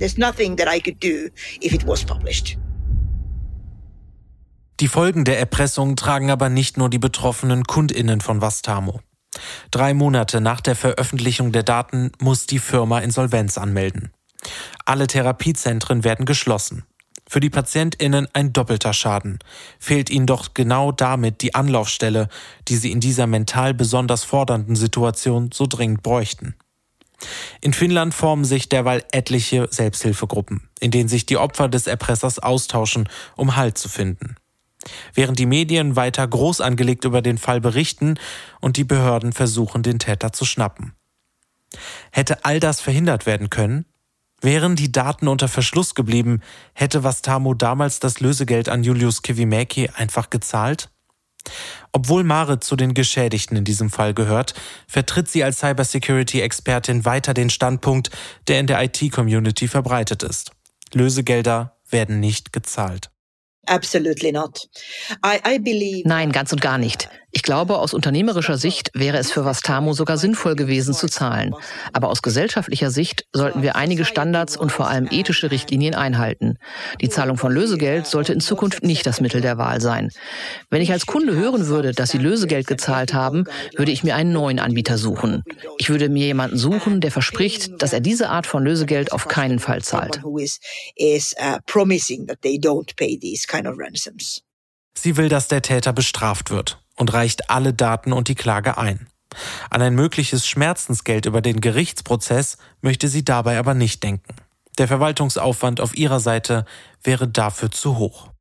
Die 4.80 4.88
Folgen 4.88 5.26
der 5.26 5.38
Erpressung 5.38 5.98
tragen 5.98 6.32
aber 6.32 6.48
nicht 6.48 6.78
nur 6.78 6.90
die 6.90 7.00
betroffenen 7.00 7.66
Kundinnen 7.66 8.22
von 8.22 8.42
Vastamo. 8.42 9.02
Drei 9.72 9.94
Monate 9.94 10.40
nach 10.40 10.62
der 10.62 10.76
Veröffentlichung 10.76 11.52
der 11.52 11.64
Daten 11.64 12.12
muss 12.20 12.46
die 12.46 12.60
Firma 12.60 13.00
Insolvenz 13.00 13.58
anmelden. 13.58 14.12
Alle 14.86 15.08
Therapiezentren 15.08 16.06
werden 16.06 16.26
geschlossen. 16.26 16.86
Für 17.28 17.42
die 17.42 17.50
Patientinnen 17.50 18.28
ein 18.32 18.54
doppelter 18.54 18.94
Schaden. 18.94 19.40
Fehlt 19.80 20.10
ihnen 20.10 20.26
doch 20.26 20.54
genau 20.54 20.94
damit 20.94 21.42
die 21.42 21.56
Anlaufstelle, 21.56 22.30
die 22.70 22.78
sie 22.78 22.92
in 22.92 23.02
dieser 23.02 23.28
mental 23.28 23.74
besonders 23.74 24.24
fordernden 24.24 24.78
Situation 24.78 25.52
so 25.54 25.68
dringend 25.68 26.04
bräuchten. 26.04 26.56
In 27.60 27.74
Finnland 27.74 28.14
formen 28.14 28.46
sich 28.46 28.70
derweil 28.70 29.04
etliche 29.12 29.68
Selbsthilfegruppen, 29.70 30.70
in 30.80 30.90
denen 30.90 31.10
sich 31.10 31.26
die 31.26 31.38
Opfer 31.38 31.68
des 31.68 31.86
Erpressers 31.86 32.40
austauschen, 32.40 33.10
um 33.36 33.58
Halt 33.58 33.78
zu 33.78 33.90
finden. 33.90 34.38
Während 35.14 35.40
die 35.40 35.46
Medien 35.46 35.96
weiter 35.96 36.28
groß 36.28 36.62
angelegt 36.62 37.06
über 37.06 37.22
den 37.22 37.38
Fall 37.38 37.62
berichten 37.62 38.16
und 38.62 38.78
die 38.78 38.84
Behörden 38.84 39.34
versuchen, 39.34 39.84
den 39.84 40.00
Täter 40.00 40.32
zu 40.32 40.46
schnappen. 40.46 40.94
Hätte 42.12 42.46
all 42.46 42.60
das 42.60 42.82
verhindert 42.82 43.26
werden 43.26 43.50
können? 43.50 43.86
Wären 44.42 44.76
die 44.76 44.92
Daten 44.92 45.28
unter 45.28 45.50
Verschluss 45.50 45.96
geblieben, 45.96 46.42
hätte 46.74 47.04
Vastamo 47.04 47.54
damals 47.54 48.00
das 48.00 48.22
Lösegeld 48.22 48.70
an 48.70 48.84
Julius 48.84 49.22
Kivimäki 49.22 49.90
einfach 49.90 50.30
gezahlt? 50.30 50.90
Obwohl 51.92 52.24
Marit 52.24 52.64
zu 52.64 52.76
den 52.76 52.94
Geschädigten 52.94 53.58
in 53.58 53.66
diesem 53.66 53.90
Fall 53.90 54.14
gehört, 54.14 54.54
vertritt 54.88 55.30
sie 55.30 55.44
als 55.44 55.60
Cybersecurity-Expertin 55.60 57.06
weiter 57.06 57.34
den 57.34 57.50
Standpunkt, 57.50 58.12
der 58.48 58.60
in 58.60 58.68
der 58.68 58.82
IT-Community 58.84 59.68
verbreitet 59.68 60.24
ist. 60.24 60.52
Lösegelder 60.94 61.78
werden 61.90 62.20
nicht 62.20 62.54
gezahlt. 62.54 63.12
Nein, 66.06 66.32
ganz 66.32 66.52
und 66.52 66.62
gar 66.62 66.78
nicht. 66.78 67.10
Ich 67.32 67.44
glaube, 67.44 67.78
aus 67.78 67.94
unternehmerischer 67.94 68.58
Sicht 68.58 68.90
wäre 68.96 69.18
es 69.18 69.32
für 69.32 69.46
Vastamo 69.46 69.94
sogar 69.94 70.18
sinnvoll 70.18 70.56
gewesen 70.56 70.96
zu 70.96 71.08
zahlen. 71.08 71.54
Aber 71.94 72.10
aus 72.10 72.24
gesellschaftlicher 72.24 72.90
Sicht 72.90 73.26
sollten 73.32 73.62
wir 73.62 73.76
einige 73.76 74.04
Standards 74.04 74.58
und 74.58 74.72
vor 74.72 74.88
allem 74.88 75.08
ethische 75.12 75.52
Richtlinien 75.52 75.94
einhalten. 75.94 76.58
Die 77.02 77.10
Zahlung 77.10 77.38
von 77.38 77.52
Lösegeld 77.52 78.08
sollte 78.08 78.34
in 78.34 78.40
Zukunft 78.40 78.84
nicht 78.84 79.06
das 79.06 79.22
Mittel 79.22 79.42
der 79.42 79.60
Wahl 79.60 79.80
sein. 79.80 80.10
Wenn 80.72 80.82
ich 80.82 80.92
als 80.92 81.06
Kunde 81.06 81.36
hören 81.36 81.68
würde, 81.68 81.92
dass 81.92 82.10
sie 82.10 82.18
Lösegeld 82.18 82.66
gezahlt 82.66 83.14
haben, 83.14 83.44
würde 83.76 83.92
ich 83.92 84.04
mir 84.04 84.16
einen 84.16 84.34
neuen 84.34 84.58
Anbieter 84.58 84.98
suchen. 84.98 85.44
Ich 85.78 85.90
würde 85.92 86.10
mir 86.10 86.26
jemanden 86.26 86.58
suchen, 86.58 87.00
der 87.00 87.12
verspricht, 87.12 87.80
dass 87.80 87.94
er 87.94 88.00
diese 88.00 88.30
Art 88.30 88.48
von 88.48 88.64
Lösegeld 88.64 89.12
auf 89.12 89.28
keinen 89.28 89.60
Fall 89.60 89.84
zahlt. 89.84 90.22
Sie 94.98 95.18
will, 95.18 95.30
dass 95.30 95.48
der 95.48 95.62
Täter 95.62 95.94
bestraft 95.94 96.50
wird 96.50 96.84
und 96.96 97.14
reicht 97.14 97.50
alle 97.50 97.74
Daten 97.74 98.14
und 98.14 98.28
die 98.28 98.36
Klage 98.36 98.78
ein. 98.78 99.08
An 99.70 99.82
ein 99.82 99.96
mögliches 99.96 100.48
Schmerzensgeld 100.48 101.26
über 101.26 101.42
den 101.42 101.62
Gerichtsprozess 101.62 102.58
möchte 102.82 103.08
sie 103.08 103.24
dabei 103.24 103.60
aber 103.60 103.74
nicht 103.74 104.04
denken. 104.04 104.36
Der 104.78 104.88
Verwaltungsaufwand 104.88 105.82
auf 105.82 105.96
ihrer 105.96 106.20
Seite 106.20 106.66
wäre 107.04 107.28
dafür 107.28 107.70
zu 107.70 107.98
hoch. 107.98 108.32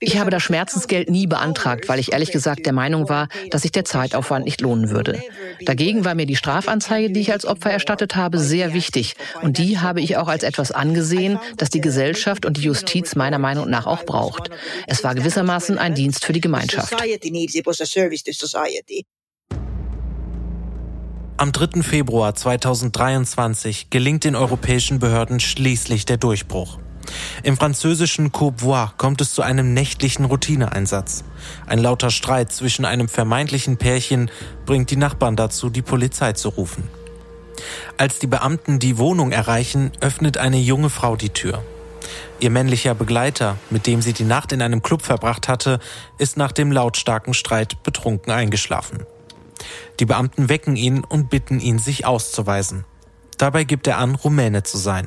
Ich 0.00 0.18
habe 0.18 0.30
das 0.30 0.42
Schmerzensgeld 0.42 1.10
nie 1.10 1.26
beantragt, 1.26 1.88
weil 1.88 1.98
ich 1.98 2.12
ehrlich 2.12 2.32
gesagt 2.32 2.66
der 2.66 2.72
Meinung 2.72 3.08
war, 3.08 3.28
dass 3.50 3.62
sich 3.62 3.72
der 3.72 3.84
Zeitaufwand 3.84 4.44
nicht 4.44 4.60
lohnen 4.60 4.90
würde. 4.90 5.22
Dagegen 5.64 6.04
war 6.04 6.14
mir 6.14 6.26
die 6.26 6.36
Strafanzeige, 6.36 7.10
die 7.10 7.20
ich 7.20 7.32
als 7.32 7.44
Opfer 7.44 7.70
erstattet 7.70 8.16
habe, 8.16 8.38
sehr 8.38 8.74
wichtig. 8.74 9.14
Und 9.42 9.58
die 9.58 9.78
habe 9.78 10.00
ich 10.00 10.16
auch 10.16 10.28
als 10.28 10.42
etwas 10.42 10.72
angesehen, 10.72 11.38
das 11.56 11.70
die 11.70 11.80
Gesellschaft 11.80 12.44
und 12.44 12.56
die 12.56 12.62
Justiz 12.62 13.14
meiner 13.14 13.38
Meinung 13.38 13.70
nach 13.70 13.86
auch 13.86 14.04
braucht. 14.04 14.50
Es 14.86 15.04
war 15.04 15.14
gewissermaßen 15.14 15.78
ein 15.78 15.94
Dienst 15.94 16.24
für 16.24 16.32
die 16.32 16.40
Gemeinschaft. 16.40 16.94
Am 21.38 21.52
3. 21.52 21.82
Februar 21.82 22.34
2023 22.34 23.90
gelingt 23.90 24.24
den 24.24 24.34
europäischen 24.34 24.98
Behörden 24.98 25.38
schließlich 25.38 26.06
der 26.06 26.16
Durchbruch. 26.16 26.78
Im 27.42 27.56
französischen 27.56 28.32
Courbevoie 28.32 28.92
kommt 28.96 29.20
es 29.20 29.32
zu 29.34 29.42
einem 29.42 29.74
nächtlichen 29.74 30.24
Routineeinsatz. 30.24 31.24
Ein 31.66 31.78
lauter 31.78 32.10
Streit 32.10 32.52
zwischen 32.52 32.84
einem 32.84 33.08
vermeintlichen 33.08 33.76
Pärchen 33.76 34.30
bringt 34.64 34.90
die 34.90 34.96
Nachbarn 34.96 35.36
dazu, 35.36 35.70
die 35.70 35.82
Polizei 35.82 36.32
zu 36.32 36.48
rufen. 36.48 36.88
Als 37.96 38.18
die 38.18 38.26
Beamten 38.26 38.78
die 38.78 38.98
Wohnung 38.98 39.32
erreichen, 39.32 39.92
öffnet 40.00 40.36
eine 40.36 40.58
junge 40.58 40.90
Frau 40.90 41.16
die 41.16 41.30
Tür. 41.30 41.62
Ihr 42.38 42.50
männlicher 42.50 42.94
Begleiter, 42.94 43.56
mit 43.70 43.86
dem 43.86 44.02
sie 44.02 44.12
die 44.12 44.24
Nacht 44.24 44.52
in 44.52 44.62
einem 44.62 44.82
Club 44.82 45.02
verbracht 45.02 45.48
hatte, 45.48 45.80
ist 46.18 46.36
nach 46.36 46.52
dem 46.52 46.70
lautstarken 46.70 47.34
Streit 47.34 47.82
betrunken 47.82 48.32
eingeschlafen. 48.32 49.06
Die 50.00 50.04
Beamten 50.04 50.48
wecken 50.48 50.76
ihn 50.76 51.02
und 51.02 51.30
bitten 51.30 51.60
ihn, 51.60 51.78
sich 51.78 52.04
auszuweisen. 52.04 52.84
Dabei 53.38 53.64
gibt 53.64 53.86
er 53.86 53.98
an, 53.98 54.14
Rumäne 54.14 54.62
zu 54.62 54.76
sein. 54.76 55.06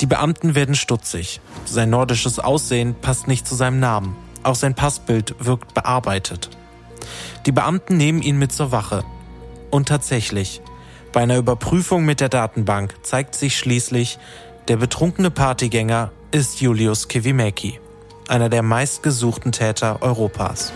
Die 0.00 0.06
Beamten 0.06 0.54
werden 0.54 0.74
stutzig. 0.74 1.40
Sein 1.64 1.90
nordisches 1.90 2.38
Aussehen 2.38 2.94
passt 2.94 3.28
nicht 3.28 3.46
zu 3.46 3.54
seinem 3.54 3.80
Namen. 3.80 4.16
Auch 4.42 4.54
sein 4.54 4.74
Passbild 4.74 5.34
wirkt 5.38 5.74
bearbeitet. 5.74 6.50
Die 7.46 7.52
Beamten 7.52 7.96
nehmen 7.96 8.22
ihn 8.22 8.38
mit 8.38 8.52
zur 8.52 8.72
Wache. 8.72 9.04
Und 9.70 9.88
tatsächlich, 9.88 10.60
bei 11.12 11.22
einer 11.22 11.36
Überprüfung 11.36 12.04
mit 12.04 12.20
der 12.20 12.28
Datenbank 12.28 12.94
zeigt 13.02 13.34
sich 13.34 13.58
schließlich, 13.58 14.18
der 14.68 14.76
betrunkene 14.76 15.30
Partygänger 15.30 16.10
ist 16.30 16.60
Julius 16.60 17.08
Kivimäki, 17.08 17.80
einer 18.28 18.48
der 18.48 18.62
meistgesuchten 18.62 19.52
Täter 19.52 20.02
Europas. 20.02 20.72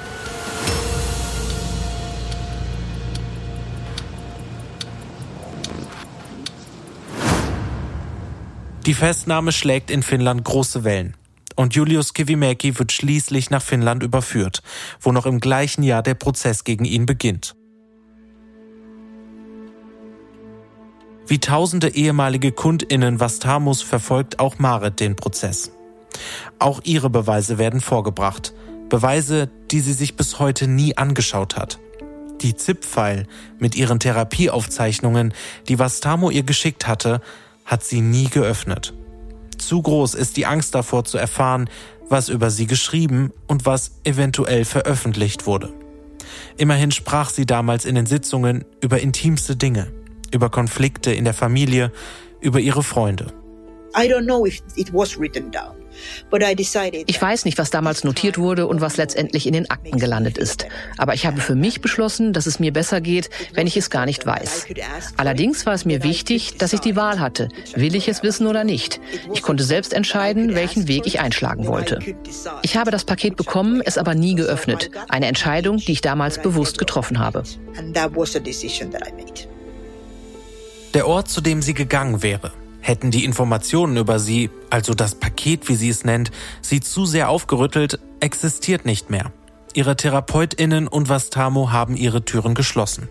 Die 8.88 8.94
Festnahme 8.94 9.53
schlägt 9.53 9.90
in 9.90 10.03
Finnland 10.03 10.42
große 10.44 10.83
Wellen. 10.83 11.14
Und 11.57 11.74
Julius 11.74 12.14
Kivimäki 12.14 12.79
wird 12.79 12.90
schließlich 12.90 13.51
nach 13.51 13.61
Finnland 13.61 14.03
überführt, 14.03 14.62
wo 14.98 15.12
noch 15.12 15.27
im 15.27 15.40
gleichen 15.40 15.83
Jahr 15.83 16.03
der 16.03 16.14
Prozess 16.14 16.64
gegen 16.64 16.87
ihn 16.87 17.05
beginnt. 17.05 17.55
Wie 21.27 21.38
tausende 21.38 21.90
ehemalige 21.90 22.51
KundInnen 22.51 23.20
Vastamos 23.20 23.83
verfolgt 23.83 24.38
auch 24.38 24.59
Marit 24.59 25.01
den 25.01 25.16
Prozess. 25.16 25.70
Auch 26.59 26.81
ihre 26.85 27.11
Beweise 27.11 27.59
werden 27.59 27.83
vorgebracht. 27.83 28.55
Beweise, 28.88 29.51
die 29.70 29.81
sie 29.81 29.92
sich 29.92 30.16
bis 30.16 30.38
heute 30.38 30.66
nie 30.66 30.96
angeschaut 30.96 31.59
hat. 31.59 31.79
Die 32.40 32.57
ZIP-File 32.57 33.27
mit 33.59 33.77
ihren 33.77 34.01
Therapieaufzeichnungen, 34.01 35.35
die 35.68 35.79
Vastamo 35.79 36.31
ihr 36.31 36.44
geschickt 36.44 36.87
hatte, 36.87 37.20
hat 37.68 37.85
sie 37.85 38.00
nie 38.00 38.28
geöffnet. 38.28 38.94
Zu 39.59 39.83
groß 39.83 40.14
ist 40.14 40.37
die 40.37 40.46
Angst 40.46 40.74
davor 40.74 41.04
zu 41.04 41.18
erfahren, 41.18 41.68
was 42.09 42.31
über 42.31 42.50
sie 42.50 42.66
geschrieben 42.66 43.31
und 43.46 43.66
was 43.66 43.92
eventuell 44.04 44.64
veröffentlicht 44.64 45.46
wurde. 45.46 45.72
Immerhin 46.57 46.90
sprach 46.90 47.31
sie 47.31 47.44
damals 47.44 47.85
in 47.85 47.94
den 47.94 48.07
Sitzungen 48.07 48.64
über 48.81 49.00
intimste 49.00 49.54
Dinge, 49.54 49.92
über 50.33 50.48
Konflikte 50.48 51.12
in 51.12 51.24
der 51.24 51.35
Familie, 51.35 51.92
über 52.40 52.59
ihre 52.59 52.83
Freunde. 52.83 53.26
I 53.94 54.09
don't 54.09 54.24
know 54.24 54.46
if 54.46 54.62
it 54.76 54.92
was 54.92 55.18
written 55.18 55.50
down. 55.50 55.76
Ich 57.06 57.20
weiß 57.20 57.44
nicht, 57.44 57.58
was 57.58 57.70
damals 57.70 58.04
notiert 58.04 58.38
wurde 58.38 58.66
und 58.66 58.80
was 58.80 58.96
letztendlich 58.96 59.46
in 59.46 59.52
den 59.52 59.70
Akten 59.70 59.98
gelandet 59.98 60.38
ist. 60.38 60.66
Aber 60.96 61.14
ich 61.14 61.26
habe 61.26 61.40
für 61.40 61.54
mich 61.54 61.80
beschlossen, 61.80 62.32
dass 62.32 62.46
es 62.46 62.61
mir 62.61 62.72
besser 62.72 63.00
geht, 63.00 63.30
wenn 63.54 63.66
ich 63.66 63.76
es 63.76 63.90
gar 63.90 64.06
nicht 64.06 64.26
weiß. 64.26 64.66
Allerdings 65.16 65.66
war 65.66 65.74
es 65.74 65.84
mir 65.84 66.02
wichtig, 66.02 66.58
dass 66.58 66.72
ich 66.72 66.80
die 66.80 66.96
Wahl 66.96 67.20
hatte. 67.20 67.48
Will 67.74 67.94
ich 67.94 68.08
es 68.08 68.22
wissen 68.22 68.46
oder 68.46 68.64
nicht? 68.64 69.00
Ich 69.32 69.42
konnte 69.42 69.64
selbst 69.64 69.92
entscheiden, 69.92 70.54
welchen 70.54 70.88
Weg 70.88 71.06
ich 71.06 71.20
einschlagen 71.20 71.66
wollte. 71.66 71.98
Ich 72.62 72.76
habe 72.76 72.90
das 72.90 73.04
Paket 73.04 73.37
bekommen, 73.37 73.82
es 73.84 73.98
aber 73.98 74.14
nie 74.14 74.34
geöffnet. 74.34 74.90
Eine 75.08 75.26
Entscheidung, 75.26 75.78
die 75.78 75.92
ich 75.92 76.00
damals 76.00 76.40
bewusst 76.40 76.78
getroffen 76.78 77.18
habe. 77.18 77.42
Der 80.94 81.06
Ort, 81.06 81.28
zu 81.28 81.40
dem 81.40 81.62
sie 81.62 81.74
gegangen 81.74 82.22
wäre, 82.22 82.52
Hätten 82.88 83.11
die 83.11 83.27
Informationen 83.27 83.98
über 83.98 84.18
sie, 84.18 84.48
also 84.70 84.94
das 84.94 85.14
Paket, 85.14 85.68
wie 85.68 85.74
sie 85.74 85.90
es 85.90 86.05
nennt, 86.05 86.31
sie 86.62 86.81
zu 86.81 87.05
sehr 87.05 87.29
aufgerüttelt, 87.29 88.01
existiert 88.20 88.87
nicht 88.87 89.11
mehr. 89.11 89.31
Ihre 89.74 89.94
TherapeutInnen 89.94 90.88
und 90.88 91.11
Vastamo 91.11 91.70
haben 91.70 91.98
ihre 91.98 92.24
Türen 92.24 92.55
geschlossen. 92.55 93.11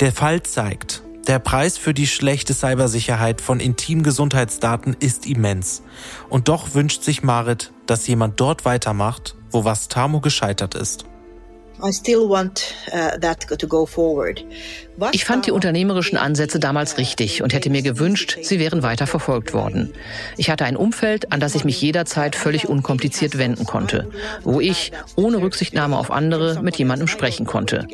Der 0.00 0.10
Fall 0.10 0.42
zeigt, 0.42 1.04
der 1.28 1.38
Preis 1.38 1.78
für 1.78 1.94
die 1.94 2.08
schlechte 2.08 2.52
Cybersicherheit 2.52 3.40
von 3.40 3.60
intimen 3.60 4.02
Gesundheitsdaten 4.02 4.96
ist 4.98 5.24
immens. 5.26 5.84
Und 6.28 6.48
doch 6.48 6.74
wünscht 6.74 7.04
sich 7.04 7.22
Marit, 7.22 7.72
dass 7.86 8.08
jemand 8.08 8.40
dort 8.40 8.64
weitermacht, 8.64 9.36
wo 9.52 9.64
Vastamo 9.64 10.18
gescheitert 10.18 10.74
ist. 10.74 11.04
Uh, 15.00 15.06
ich 15.12 15.24
fand 15.24 15.46
die 15.46 15.52
unternehmerischen 15.52 16.18
Ansätze 16.18 16.58
damals 16.58 16.98
richtig 16.98 17.42
und 17.42 17.52
hätte 17.52 17.70
mir 17.70 17.82
gewünscht, 17.82 18.38
sie 18.42 18.58
wären 18.58 18.82
weiter 18.82 19.06
verfolgt 19.06 19.54
worden. 19.54 19.92
Ich 20.36 20.50
hatte 20.50 20.64
ein 20.64 20.76
Umfeld, 20.76 21.32
an 21.32 21.40
das 21.40 21.54
ich 21.54 21.64
mich 21.64 21.80
jederzeit 21.80 22.34
völlig 22.34 22.68
unkompliziert 22.68 23.38
wenden 23.38 23.64
konnte, 23.64 24.10
wo 24.42 24.60
ich, 24.60 24.92
ohne 25.16 25.40
Rücksichtnahme 25.40 25.96
auf 25.96 26.10
andere, 26.10 26.60
mit 26.62 26.76
jemandem 26.76 27.06
sprechen 27.06 27.46
konnte. 27.46 27.86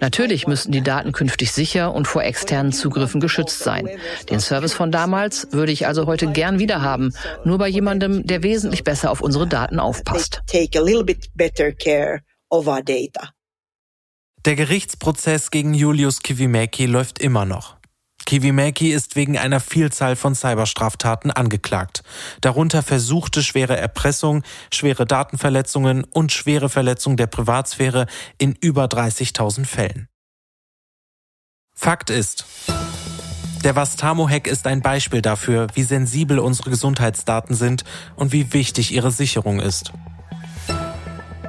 Natürlich 0.00 0.46
müssten 0.46 0.72
die 0.72 0.82
Daten 0.82 1.12
künftig 1.12 1.52
sicher 1.52 1.94
und 1.94 2.08
vor 2.08 2.24
externen 2.24 2.72
Zugriffen 2.72 3.20
geschützt 3.20 3.60
sein. 3.60 3.88
Den 4.30 4.40
Service 4.40 4.72
von 4.72 4.90
damals 4.90 5.48
würde 5.52 5.72
ich 5.72 5.86
also 5.86 6.06
heute 6.06 6.26
gern 6.26 6.58
wieder 6.58 6.82
haben, 6.82 7.12
nur 7.44 7.58
bei 7.58 7.68
jemandem, 7.68 8.26
der 8.26 8.42
wesentlich 8.42 8.84
besser 8.84 9.10
auf 9.10 9.20
unsere 9.20 9.46
Daten 9.46 9.78
aufpasst 9.78 10.42
of 11.88 12.27
data. 12.50 13.32
Der 14.44 14.56
Gerichtsprozess 14.56 15.50
gegen 15.50 15.74
Julius 15.74 16.20
Kivimäki 16.20 16.86
läuft 16.86 17.18
immer 17.18 17.44
noch. 17.44 17.76
Kivimäki 18.24 18.92
ist 18.92 19.16
wegen 19.16 19.38
einer 19.38 19.58
Vielzahl 19.58 20.14
von 20.14 20.34
Cyberstraftaten 20.34 21.30
angeklagt, 21.30 22.02
darunter 22.42 22.82
versuchte 22.82 23.42
schwere 23.42 23.76
Erpressung, 23.76 24.42
schwere 24.72 25.06
Datenverletzungen 25.06 26.04
und 26.04 26.30
schwere 26.30 26.68
Verletzung 26.68 27.16
der 27.16 27.26
Privatsphäre 27.26 28.06
in 28.36 28.54
über 28.60 28.84
30.000 28.84 29.64
Fällen. 29.64 30.08
Fakt 31.74 32.10
ist, 32.10 32.44
der 33.64 33.74
Vastamo-Hack 33.74 34.46
ist 34.46 34.66
ein 34.66 34.82
Beispiel 34.82 35.22
dafür, 35.22 35.68
wie 35.74 35.82
sensibel 35.82 36.38
unsere 36.38 36.70
Gesundheitsdaten 36.70 37.54
sind 37.54 37.84
und 38.14 38.32
wie 38.32 38.52
wichtig 38.52 38.92
ihre 38.92 39.10
Sicherung 39.10 39.58
ist. 39.58 39.92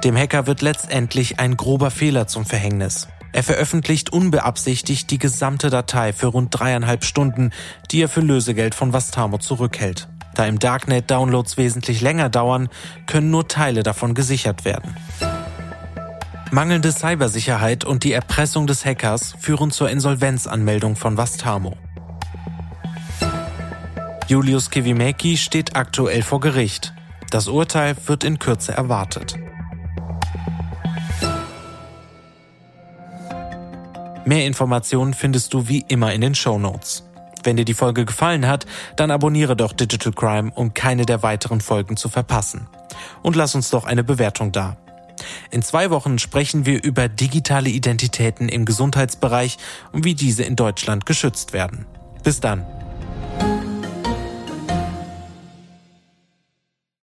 Dem 0.04 0.16
Hacker 0.16 0.46
wird 0.46 0.62
letztendlich 0.62 1.40
ein 1.40 1.58
grober 1.58 1.90
Fehler 1.90 2.26
zum 2.26 2.46
Verhängnis. 2.46 3.08
Er 3.32 3.42
veröffentlicht 3.42 4.10
unbeabsichtigt 4.12 5.10
die 5.10 5.18
gesamte 5.18 5.68
Datei 5.68 6.12
für 6.14 6.28
rund 6.28 6.48
dreieinhalb 6.58 7.04
Stunden, 7.04 7.50
die 7.90 8.02
er 8.02 8.08
für 8.08 8.22
Lösegeld 8.22 8.74
von 8.74 8.92
Vastamo 8.94 9.38
zurückhält. 9.38 10.08
Da 10.34 10.46
im 10.46 10.58
Darknet 10.58 11.10
Downloads 11.10 11.58
wesentlich 11.58 12.00
länger 12.00 12.30
dauern, 12.30 12.70
können 13.06 13.30
nur 13.30 13.46
Teile 13.46 13.82
davon 13.82 14.14
gesichert 14.14 14.64
werden. 14.64 14.96
Mangelnde 16.50 16.92
Cybersicherheit 16.92 17.84
und 17.84 18.02
die 18.02 18.12
Erpressung 18.12 18.66
des 18.66 18.84
Hackers 18.84 19.34
führen 19.38 19.70
zur 19.70 19.90
Insolvenzanmeldung 19.90 20.96
von 20.96 21.16
Vastamo. 21.16 21.76
Julius 24.26 24.70
Kivimäki 24.70 25.36
steht 25.36 25.76
aktuell 25.76 26.22
vor 26.22 26.40
Gericht. 26.40 26.94
Das 27.30 27.48
Urteil 27.48 27.96
wird 28.06 28.24
in 28.24 28.38
Kürze 28.38 28.72
erwartet. 28.72 29.36
Mehr 34.30 34.46
Informationen 34.46 35.12
findest 35.12 35.52
du 35.54 35.66
wie 35.66 35.84
immer 35.88 36.12
in 36.12 36.20
den 36.20 36.36
Show 36.36 36.56
Notes. 36.56 37.02
Wenn 37.42 37.56
dir 37.56 37.64
die 37.64 37.74
Folge 37.74 38.04
gefallen 38.04 38.46
hat, 38.46 38.64
dann 38.94 39.10
abonniere 39.10 39.56
doch 39.56 39.72
Digital 39.72 40.12
Crime, 40.12 40.52
um 40.54 40.72
keine 40.72 41.04
der 41.04 41.24
weiteren 41.24 41.60
Folgen 41.60 41.96
zu 41.96 42.08
verpassen. 42.08 42.68
Und 43.22 43.34
lass 43.34 43.56
uns 43.56 43.70
doch 43.70 43.82
eine 43.82 44.04
Bewertung 44.04 44.52
da. 44.52 44.76
In 45.50 45.62
zwei 45.62 45.90
Wochen 45.90 46.20
sprechen 46.20 46.64
wir 46.64 46.80
über 46.84 47.08
digitale 47.08 47.70
Identitäten 47.70 48.48
im 48.48 48.66
Gesundheitsbereich 48.66 49.58
und 49.90 50.04
wie 50.04 50.14
diese 50.14 50.44
in 50.44 50.54
Deutschland 50.54 51.06
geschützt 51.06 51.52
werden. 51.52 51.86
Bis 52.22 52.38
dann. 52.38 52.64